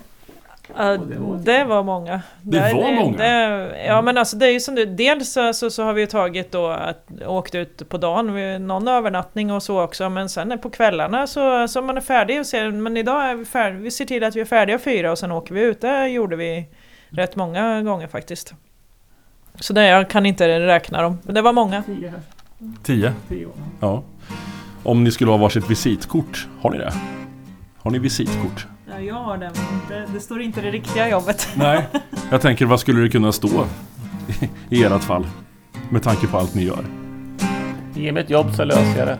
Ja, 0.77 0.97
det 1.43 1.63
var 1.63 1.83
många. 1.83 2.21
Det 2.41 2.59
var 2.59 2.95
många? 2.95 3.17
Det, 3.17 3.85
ja 3.85 4.01
men 4.01 4.17
alltså 4.17 4.37
det 4.37 4.47
är 4.47 4.51
ju 4.51 4.59
som 4.59 4.75
du, 4.75 4.85
dels 4.85 5.37
så, 5.53 5.69
så, 5.69 5.83
har 5.83 5.93
vi 5.93 6.01
ju 6.01 6.07
tagit 6.07 6.51
då 6.51 6.67
att 6.67 7.07
åkt 7.25 7.55
ut 7.55 7.89
på 7.89 7.97
dagen, 7.97 8.67
någon 8.67 8.87
övernattning 8.87 9.51
och 9.51 9.63
så 9.63 9.81
också, 9.81 10.09
men 10.09 10.29
sen 10.29 10.59
på 10.59 10.69
kvällarna 10.69 11.27
så, 11.27 11.67
så 11.67 11.81
man 11.81 11.97
är 11.97 12.01
färdig 12.01 12.39
och 12.39 12.45
ser, 12.45 12.71
men 12.71 12.97
idag 12.97 13.29
är 13.29 13.35
vi 13.35 13.45
färdiga, 13.45 13.81
vi 13.81 13.91
ser 13.91 14.05
till 14.05 14.23
att 14.23 14.35
vi 14.35 14.41
är 14.41 14.45
färdiga 14.45 14.79
fyra 14.79 15.11
och 15.11 15.17
sen 15.17 15.31
åker 15.31 15.53
vi 15.53 15.61
ut, 15.61 15.81
det 15.81 16.07
gjorde 16.07 16.35
vi 16.35 16.67
rätt 17.09 17.35
många 17.35 17.81
gånger 17.81 18.07
faktiskt. 18.07 18.53
Så 19.59 19.73
det 19.73 19.87
jag 19.87 20.09
kan 20.09 20.25
inte 20.25 20.59
räkna 20.59 21.01
dem, 21.01 21.19
men 21.23 21.35
det 21.35 21.41
var 21.41 21.53
många. 21.53 21.83
Tio? 22.83 23.13
Ja. 23.79 24.03
Om 24.85 25.03
ni 25.03 25.11
skulle 25.11 25.31
ha 25.31 25.37
varsitt 25.37 25.69
visitkort, 25.69 26.47
har 26.61 26.71
ni 26.71 26.77
det? 26.77 26.93
Har 27.77 27.91
ni 27.91 27.99
visitkort? 27.99 28.67
Ja, 28.89 28.99
jag 28.99 29.15
har 29.15 29.37
det, 29.37 29.51
men 29.55 29.79
det, 29.89 30.13
det 30.13 30.19
står 30.19 30.41
inte 30.41 30.61
det 30.61 30.71
riktiga 30.71 31.09
jobbet. 31.09 31.47
Nej. 31.55 31.87
Jag 32.31 32.41
tänker, 32.41 32.65
vad 32.65 32.79
skulle 32.79 33.01
det 33.01 33.09
kunna 33.09 33.31
stå 33.31 33.65
i 34.69 34.83
ert 34.83 35.03
fall? 35.03 35.27
Med 35.89 36.03
tanke 36.03 36.27
på 36.27 36.37
allt 36.37 36.55
ni 36.55 36.63
gör. 36.63 36.85
Ge 37.93 38.11
mig 38.11 38.23
ett 38.23 38.29
jobb 38.29 38.55
så 38.55 38.63
löser 38.63 38.99
jag 38.99 39.07
det. 39.07 39.19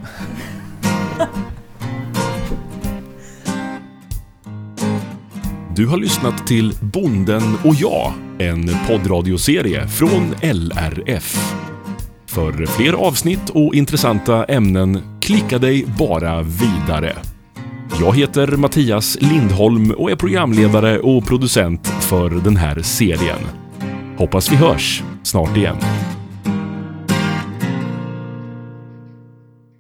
Du 5.76 5.88
har 5.88 5.98
lyssnat 5.98 6.48
till 6.48 6.74
Bonden 6.82 7.44
och 7.64 7.76
jag, 7.76 8.14
en 8.40 8.70
poddradioserie 8.88 9.88
från 9.88 10.36
LRF. 10.42 11.56
För 12.26 12.66
fler 12.66 12.94
avsnitt 12.94 13.50
och 13.50 13.76
intressanta 13.76 14.44
ämnen, 14.44 15.15
klicka 15.26 15.60
dig 15.60 15.86
bara 16.00 16.42
vidare. 16.42 17.18
Jag 18.00 18.16
heter 18.16 18.48
Mattias 18.48 19.18
Lindholm 19.22 19.92
och 19.92 20.12
är 20.12 20.16
programledare 20.16 21.00
och 21.00 21.26
producent 21.26 21.88
för 21.88 22.30
den 22.30 22.58
här 22.58 22.82
serien. 22.82 23.40
Hoppas 24.18 24.52
vi 24.52 24.56
hörs 24.56 25.04
snart 25.24 25.58
igen. 25.58 25.76